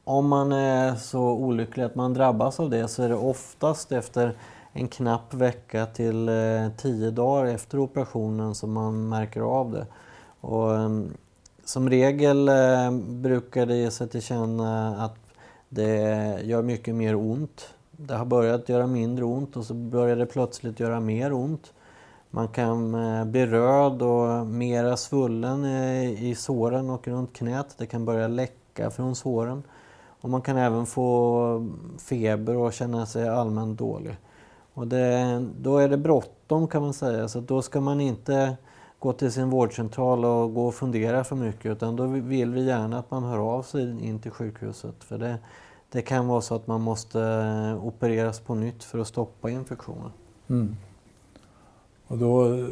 om 0.04 0.28
man 0.28 0.52
är 0.52 0.96
så 0.96 1.22
olycklig 1.22 1.84
att 1.84 1.96
man 1.96 2.14
drabbas 2.14 2.60
av 2.60 2.70
det 2.70 2.88
så 2.88 3.04
är 3.04 3.10
det 3.10 3.16
oftast 3.16 3.92
efter 3.92 4.36
en 4.74 4.88
knapp 4.88 5.34
vecka 5.34 5.86
till 5.86 6.30
eh, 6.30 6.70
tio 6.78 7.12
dagar 7.12 7.46
efter 7.46 7.80
operationen 7.80 8.56
som 8.56 8.74
man 8.74 9.10
märker 9.10 9.42
av 9.42 9.72
det. 9.72 9.86
Och, 10.42 10.76
eh, 10.76 10.90
som 11.66 11.90
regel 11.90 12.50
eh, 12.50 12.92
brukar 12.92 13.66
det 13.66 13.76
ge 13.76 13.92
sig 13.92 14.10
till 14.10 14.22
känna 14.22 15.04
att 15.06 15.21
det 15.74 16.42
gör 16.44 16.62
mycket 16.62 16.96
mer 16.96 17.16
ont. 17.16 17.74
Det 17.92 18.14
har 18.14 18.26
börjat 18.26 18.70
göra 18.70 18.88
mindre 18.88 19.26
ont 19.26 19.58
och 19.58 19.66
så 19.66 19.74
börjar 19.74 20.16
det 20.16 20.26
plötsligt 20.26 20.80
göra 20.80 21.00
mer 21.00 21.34
ont. 21.34 21.74
Man 22.30 22.48
kan 22.48 22.96
eh, 22.96 23.26
bli 23.26 23.46
röd 23.46 24.02
och 24.02 24.48
mera 24.48 24.98
svullen 24.98 25.66
eh, 25.66 26.24
i 26.24 26.36
såren 26.36 26.90
och 26.90 27.08
runt 27.08 27.34
knät. 27.34 27.76
Det 27.78 27.86
kan 27.86 28.06
börja 28.06 28.28
läcka 28.28 28.90
från 28.92 29.16
såren. 29.16 29.64
Och 30.22 30.30
man 30.30 30.42
kan 30.42 30.58
även 30.58 30.86
få 30.86 31.68
feber 31.98 32.58
och 32.58 32.74
känna 32.74 33.06
sig 33.06 33.30
allmänt 33.30 33.80
dålig. 33.80 34.16
Och 34.74 34.88
det, 34.88 35.46
då 35.62 35.78
är 35.78 35.90
det 35.90 35.98
bråttom 35.98 36.68
kan 36.68 36.82
man 36.82 36.94
säga, 36.94 37.28
så 37.28 37.40
då 37.40 37.62
ska 37.62 37.82
man 37.82 38.02
inte 38.02 38.58
gå 39.02 39.14
till 39.14 39.32
sin 39.32 39.50
vårdcentral 39.50 40.26
och 40.26 40.54
gå 40.54 40.68
och 40.68 40.76
fundera 40.76 41.24
för 41.24 41.36
mycket 41.36 41.66
utan 41.66 41.96
då 41.96 42.06
vill 42.06 42.54
vi 42.54 42.66
gärna 42.66 43.00
att 43.00 43.12
man 43.12 43.24
hör 43.24 43.38
av 43.38 43.64
sig 43.64 43.82
in 43.82 44.20
till 44.20 44.32
sjukhuset. 44.32 45.04
För 45.04 45.18
det, 45.18 45.38
det 45.92 46.02
kan 46.02 46.28
vara 46.28 46.42
så 46.42 46.56
att 46.56 46.68
man 46.68 46.82
måste 46.82 47.22
eh, 47.22 47.86
opereras 47.86 48.40
på 48.40 48.56
nytt 48.56 48.84
för 48.84 49.00
att 49.00 49.08
stoppa 49.08 49.50
infektionen. 49.50 50.12
Mm. 50.50 50.76
Och 52.08 52.18
då, 52.18 52.68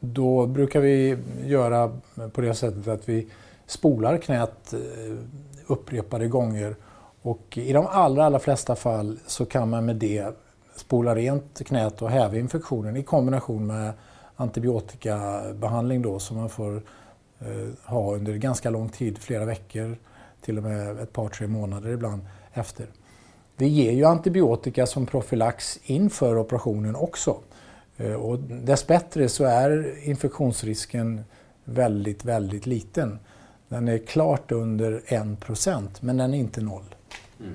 då 0.00 0.46
brukar 0.46 0.80
vi 0.80 1.18
göra 1.44 1.92
på 2.32 2.40
det 2.40 2.54
sättet 2.54 2.88
att 2.88 3.08
vi 3.08 3.28
spolar 3.66 4.18
knät 4.18 4.72
eh, 4.72 5.16
upprepade 5.66 6.28
gånger 6.28 6.76
och 7.22 7.58
i 7.58 7.72
de 7.72 7.86
allra, 7.86 8.24
allra 8.24 8.38
flesta 8.38 8.76
fall 8.76 9.18
så 9.26 9.46
kan 9.46 9.70
man 9.70 9.86
med 9.86 9.96
det 9.96 10.36
spola 10.76 11.14
rent 11.14 11.66
knät 11.66 12.02
och 12.02 12.10
häva 12.10 12.36
infektionen 12.36 12.96
i 12.96 13.02
kombination 13.02 13.66
med 13.66 13.92
antibiotikabehandling 14.40 16.02
då 16.02 16.18
som 16.18 16.36
man 16.36 16.48
får 16.48 16.82
eh, 17.38 17.68
ha 17.84 18.14
under 18.14 18.34
ganska 18.34 18.70
lång 18.70 18.88
tid, 18.88 19.18
flera 19.18 19.44
veckor, 19.44 19.96
till 20.40 20.58
och 20.58 20.64
med 20.64 20.98
ett 20.98 21.12
par, 21.12 21.28
tre 21.28 21.46
månader 21.46 21.90
ibland 21.90 22.22
efter. 22.52 22.86
Vi 23.56 23.66
ger 23.66 23.92
ju 23.92 24.04
antibiotika 24.04 24.86
som 24.86 25.06
profylax 25.06 25.80
inför 25.82 26.38
operationen 26.38 26.96
också. 26.96 27.36
Eh, 27.96 28.12
och 28.12 28.38
dessbättre 28.38 29.28
så 29.28 29.44
är 29.44 29.98
infektionsrisken 30.08 31.24
väldigt, 31.64 32.24
väldigt 32.24 32.66
liten. 32.66 33.18
Den 33.68 33.88
är 33.88 33.98
klart 33.98 34.52
under 34.52 35.02
1 35.06 35.40
procent, 35.40 36.02
men 36.02 36.16
den 36.16 36.34
är 36.34 36.38
inte 36.38 36.60
noll. 36.60 36.94
Mm. 37.40 37.52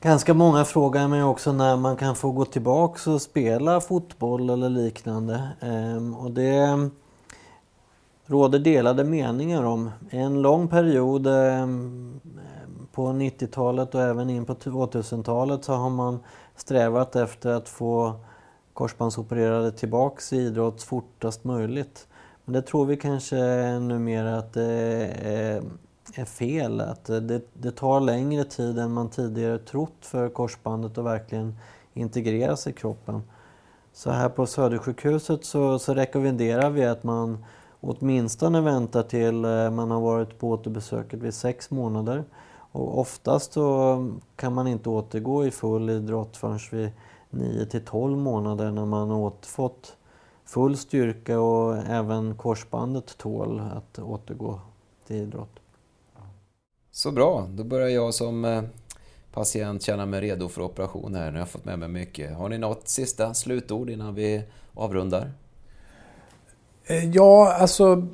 Ganska 0.00 0.34
många 0.34 0.64
frågar 0.64 1.08
mig 1.08 1.22
också 1.22 1.52
när 1.52 1.76
man 1.76 1.96
kan 1.96 2.14
få 2.14 2.32
gå 2.32 2.44
tillbaka 2.44 3.10
och 3.10 3.22
spela 3.22 3.80
fotboll 3.80 4.50
eller 4.50 4.68
liknande. 4.68 5.48
Ehm, 5.60 6.14
och 6.14 6.30
det 6.30 6.90
råder 8.26 8.58
delade 8.58 9.04
meningar 9.04 9.62
om. 9.62 9.90
En 10.10 10.42
lång 10.42 10.68
period 10.68 11.26
ehm, 11.26 12.20
på 12.92 13.06
90-talet 13.06 13.94
och 13.94 14.02
även 14.02 14.30
in 14.30 14.44
på 14.44 14.54
2000-talet 14.54 15.64
så 15.64 15.72
har 15.72 15.90
man 15.90 16.18
strävat 16.56 17.16
efter 17.16 17.50
att 17.50 17.68
få 17.68 18.12
korsbandsopererade 18.72 19.72
tillbaks 19.72 20.32
i 20.32 20.36
idrott 20.36 20.82
fortast 20.82 21.44
möjligt. 21.44 22.06
Men 22.44 22.52
det 22.52 22.62
tror 22.62 22.86
vi 22.86 22.96
kanske 22.96 23.36
numera 23.78 24.38
att 24.38 24.52
det 24.52 24.72
är, 25.22 25.62
är 26.14 26.24
fel. 26.24 26.80
Att 26.80 27.04
det, 27.04 27.40
det, 27.54 27.70
tar 27.70 28.00
längre 28.00 28.44
tid 28.44 28.78
än 28.78 28.92
man 28.92 29.10
tidigare 29.10 29.58
trott 29.58 29.96
för 30.00 30.28
korsbandet 30.28 30.98
att 30.98 31.04
verkligen 31.04 31.54
integreras 31.94 32.66
i 32.66 32.72
kroppen. 32.72 33.22
Så 33.92 34.10
här 34.10 34.28
på 34.28 34.46
Södersjukhuset 34.46 35.44
så, 35.44 35.78
så 35.78 35.94
rekommenderar 35.94 36.70
vi 36.70 36.84
att 36.84 37.04
man 37.04 37.44
åtminstone 37.80 38.60
väntar 38.60 39.02
till 39.02 39.44
eh, 39.44 39.70
man 39.70 39.90
har 39.90 40.00
varit 40.00 40.38
på 40.38 40.48
återbesöket 40.48 41.22
vid 41.22 41.34
sex 41.34 41.70
månader. 41.70 42.24
Och 42.72 42.98
oftast 42.98 43.52
så 43.52 44.08
kan 44.36 44.54
man 44.54 44.66
inte 44.66 44.88
återgå 44.88 45.46
i 45.46 45.50
full 45.50 45.90
idrott 45.90 46.36
förrän 46.36 46.58
vid 46.72 46.90
9 47.30 47.66
till 47.66 47.84
12 47.84 48.18
månader 48.18 48.70
när 48.70 48.84
man 48.84 49.10
återfått 49.10 49.96
full 50.44 50.76
styrka 50.76 51.40
och 51.40 51.76
även 51.76 52.34
korsbandet 52.34 53.18
tål 53.18 53.60
att 53.60 53.98
återgå 53.98 54.60
till 55.06 55.16
idrott. 55.16 55.60
Så 56.98 57.10
bra, 57.10 57.46
då 57.50 57.64
börjar 57.64 57.88
jag 57.88 58.14
som 58.14 58.44
eh, 58.44 58.62
patient 59.32 59.82
känna 59.82 60.06
mig 60.06 60.20
redo 60.20 60.48
för 60.48 60.62
operation 60.62 61.14
här. 61.14 61.26
Nu 61.26 61.32
har 61.32 61.38
jag 61.38 61.48
fått 61.48 61.64
med 61.64 61.78
mig 61.78 61.88
mycket. 61.88 62.36
Har 62.36 62.48
ni 62.48 62.58
något 62.58 62.88
sista 62.88 63.34
slutord 63.34 63.90
innan 63.90 64.14
vi 64.14 64.42
avrundar? 64.74 65.32
Eh, 66.86 67.10
ja, 67.10 67.52
alltså 67.52 68.06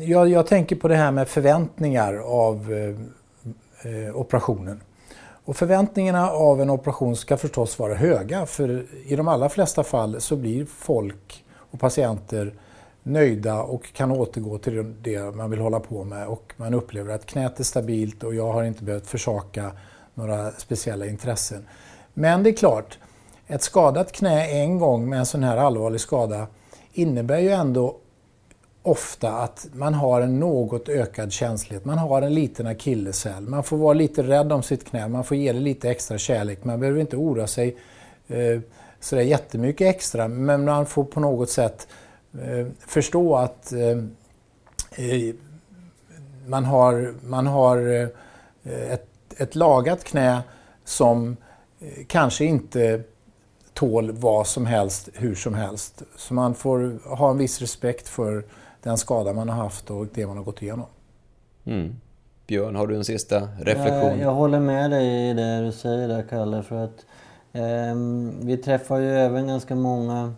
jag, 0.00 0.28
jag, 0.28 0.46
tänker 0.46 0.76
på 0.76 0.88
det 0.88 0.96
här 0.96 1.12
med 1.12 1.28
förväntningar 1.28 2.14
av 2.14 2.72
eh, 2.72 3.92
eh, 3.92 4.16
operationen. 4.16 4.80
Och 5.44 5.56
förväntningarna 5.56 6.30
av 6.30 6.60
en 6.62 6.70
operation 6.70 7.16
ska 7.16 7.36
förstås 7.36 7.78
vara 7.78 7.94
höga 7.94 8.46
för 8.46 8.86
i 9.06 9.16
de 9.16 9.28
allra 9.28 9.48
flesta 9.48 9.84
fall 9.84 10.20
så 10.20 10.36
blir 10.36 10.64
folk 10.64 11.44
och 11.54 11.80
patienter 11.80 12.54
nöjda 13.08 13.62
och 13.62 13.92
kan 13.92 14.10
återgå 14.10 14.58
till 14.58 14.94
det 15.02 15.34
man 15.34 15.50
vill 15.50 15.60
hålla 15.60 15.80
på 15.80 16.04
med 16.04 16.26
och 16.26 16.52
man 16.56 16.74
upplever 16.74 17.14
att 17.14 17.26
knät 17.26 17.60
är 17.60 17.64
stabilt 17.64 18.22
och 18.22 18.34
jag 18.34 18.52
har 18.52 18.64
inte 18.64 18.84
behövt 18.84 19.06
försaka 19.06 19.72
några 20.14 20.50
speciella 20.50 21.06
intressen. 21.06 21.66
Men 22.14 22.42
det 22.42 22.50
är 22.50 22.56
klart, 22.56 22.98
ett 23.46 23.62
skadat 23.62 24.12
knä 24.12 24.46
en 24.46 24.78
gång 24.78 25.08
med 25.08 25.18
en 25.18 25.26
sån 25.26 25.42
här 25.42 25.56
allvarlig 25.56 26.00
skada 26.00 26.46
innebär 26.92 27.38
ju 27.38 27.50
ändå 27.50 27.96
ofta 28.82 29.30
att 29.32 29.66
man 29.72 29.94
har 29.94 30.20
en 30.20 30.40
något 30.40 30.88
ökad 30.88 31.32
känslighet. 31.32 31.84
Man 31.84 31.98
har 31.98 32.22
en 32.22 32.34
liten 32.34 32.66
akilleshäl. 32.66 33.42
Man 33.42 33.64
får 33.64 33.76
vara 33.76 33.92
lite 33.92 34.22
rädd 34.22 34.52
om 34.52 34.62
sitt 34.62 34.84
knä. 34.84 35.08
Man 35.08 35.24
får 35.24 35.36
ge 35.36 35.52
det 35.52 35.60
lite 35.60 35.90
extra 35.90 36.18
kärlek. 36.18 36.64
Man 36.64 36.80
behöver 36.80 37.00
inte 37.00 37.16
oroa 37.16 37.46
sig 37.46 37.76
eh, 38.28 38.60
sådär 39.00 39.22
jättemycket 39.22 39.94
extra. 39.96 40.28
Men 40.28 40.64
man 40.64 40.86
får 40.86 41.04
på 41.04 41.20
något 41.20 41.50
sätt 41.50 41.88
eh, 41.88 41.94
förstå 42.78 43.36
att 43.36 43.72
eh, 43.72 43.98
eh 45.06 45.34
man 46.46 46.64
har, 46.64 47.14
man 47.22 47.46
har 47.46 47.76
eh, 47.76 48.92
ett, 48.92 49.06
ett 49.36 49.54
lagat 49.54 50.04
knä 50.04 50.42
som 50.84 51.36
eh, 51.80 52.04
kanske 52.06 52.44
inte 52.44 53.02
tål 53.74 54.12
vad 54.12 54.46
som 54.46 54.66
helst, 54.66 55.08
hur 55.14 55.34
som 55.34 55.54
helst. 55.54 56.02
Så 56.16 56.34
man 56.34 56.54
får 56.54 57.08
ha 57.16 57.30
en 57.30 57.38
viss 57.38 57.60
respekt 57.60 58.08
för 58.08 58.44
den 58.82 58.98
skada 58.98 59.32
man 59.32 59.48
har 59.48 59.56
haft 59.56 59.90
och 59.90 60.06
det 60.14 60.26
man 60.26 60.36
har 60.36 60.44
gått 60.44 60.62
igenom. 60.62 60.86
Mm. 61.64 61.96
Björn, 62.46 62.76
har 62.76 62.86
du 62.86 62.96
en 62.96 63.04
sista 63.04 63.48
reflektion? 63.60 64.10
Jag, 64.10 64.18
jag 64.18 64.34
håller 64.34 64.60
med 64.60 64.90
dig 64.90 65.30
i 65.30 65.34
det 65.34 65.60
du 65.60 65.72
säger 65.72 66.08
där, 66.08 66.22
Kalle. 66.22 66.62
För 66.62 66.84
att, 66.84 67.06
eh, 67.52 67.94
vi 68.40 68.56
träffar 68.56 68.98
ju 68.98 69.18
även 69.18 69.46
ganska 69.46 69.74
många 69.74 70.34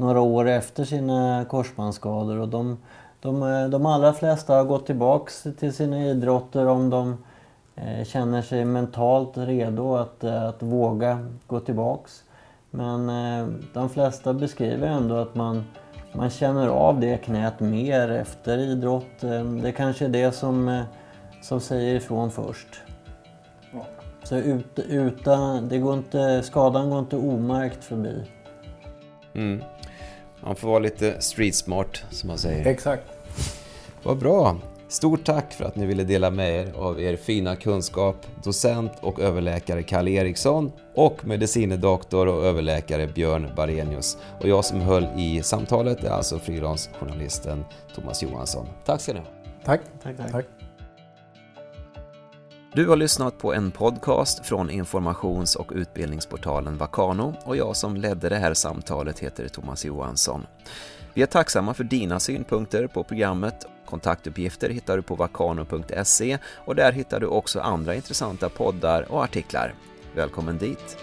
några 0.00 0.20
år 0.20 0.48
efter 0.48 0.84
sina 0.84 1.44
korsbandsskador. 1.48 2.38
Och 2.38 2.48
de, 2.48 2.78
de, 3.20 3.40
de 3.70 3.86
allra 3.86 4.12
flesta 4.12 4.54
har 4.54 4.64
gått 4.64 4.86
tillbaks 4.86 5.46
till 5.58 5.72
sina 5.72 6.04
idrotter 6.04 6.66
om 6.66 6.90
de 6.90 7.16
eh, 7.76 8.04
känner 8.04 8.42
sig 8.42 8.64
mentalt 8.64 9.32
redo 9.34 9.96
att, 9.96 10.24
att 10.24 10.62
våga 10.62 11.28
gå 11.46 11.60
tillbaks. 11.60 12.22
Men 12.70 13.08
eh, 13.08 13.48
de 13.74 13.88
flesta 13.88 14.34
beskriver 14.34 14.88
ändå 14.88 15.14
att 15.14 15.34
man 15.34 15.64
man 16.12 16.30
känner 16.30 16.68
av 16.68 17.00
det 17.00 17.16
knät 17.16 17.60
mer 17.60 18.10
efter 18.10 18.58
idrott. 18.58 19.22
Eh, 19.22 19.44
det 19.44 19.72
kanske 19.72 20.04
är 20.04 20.08
det 20.08 20.32
som, 20.32 20.68
eh, 20.68 20.82
som 21.42 21.60
säger 21.60 21.94
ifrån 21.94 22.30
först. 22.30 22.82
Ja. 23.72 23.86
Så 24.22 24.36
ut, 24.36 24.78
utan, 24.78 25.68
det 25.68 25.78
går 25.78 25.94
inte, 25.94 26.42
skadan 26.42 26.90
går 26.90 26.98
inte 26.98 27.16
omärkt 27.16 27.84
förbi. 27.84 28.22
Mm. 29.34 29.62
Man 30.44 30.56
får 30.56 30.68
vara 30.68 30.78
lite 30.78 31.20
street 31.20 31.54
smart 31.54 32.02
som 32.10 32.28
man 32.28 32.38
säger. 32.38 32.66
Exakt. 32.66 33.02
Vad 34.02 34.18
bra. 34.18 34.56
Stort 34.88 35.24
tack 35.24 35.52
för 35.52 35.64
att 35.64 35.76
ni 35.76 35.86
ville 35.86 36.04
dela 36.04 36.30
med 36.30 36.66
er 36.66 36.72
av 36.76 37.00
er 37.00 37.16
fina 37.16 37.56
kunskap, 37.56 38.16
docent 38.44 38.92
och 39.00 39.20
överläkare 39.20 39.82
Kalle 39.82 40.10
Eriksson 40.10 40.72
och 40.94 41.26
medicinedoktor 41.26 42.26
och 42.26 42.44
överläkare 42.44 43.06
Björn 43.06 43.48
Barenius. 43.56 44.18
Och 44.40 44.48
jag 44.48 44.64
som 44.64 44.80
höll 44.80 45.06
i 45.16 45.42
samtalet 45.42 46.04
är 46.04 46.10
alltså 46.10 46.38
frilansjournalisten 46.38 47.64
Thomas 47.94 48.22
Johansson. 48.22 48.66
Tack 48.84 49.00
ska 49.00 49.12
ni 49.12 49.18
ha. 49.18 49.26
Tack. 49.64 49.80
tack, 50.02 50.16
tack. 50.16 50.32
tack. 50.32 50.59
Du 52.72 52.88
har 52.88 52.96
lyssnat 52.96 53.38
på 53.38 53.54
en 53.54 53.70
podcast 53.70 54.46
från 54.46 54.70
informations 54.70 55.56
och 55.56 55.72
utbildningsportalen 55.74 56.76
Vakano 56.76 57.34
och 57.44 57.56
jag 57.56 57.76
som 57.76 57.96
ledde 57.96 58.28
det 58.28 58.36
här 58.36 58.54
samtalet 58.54 59.18
heter 59.18 59.48
Thomas 59.48 59.84
Johansson. 59.84 60.46
Vi 61.14 61.22
är 61.22 61.26
tacksamma 61.26 61.74
för 61.74 61.84
dina 61.84 62.20
synpunkter 62.20 62.86
på 62.86 63.04
programmet 63.04 63.66
Kontaktuppgifter 63.86 64.70
hittar 64.70 64.96
du 64.96 65.02
på 65.02 65.14
vakano.se 65.14 66.38
och 66.64 66.74
där 66.74 66.92
hittar 66.92 67.20
du 67.20 67.26
också 67.26 67.60
andra 67.60 67.94
intressanta 67.94 68.48
poddar 68.48 69.12
och 69.12 69.24
artiklar. 69.24 69.74
Välkommen 70.14 70.58
dit! 70.58 70.98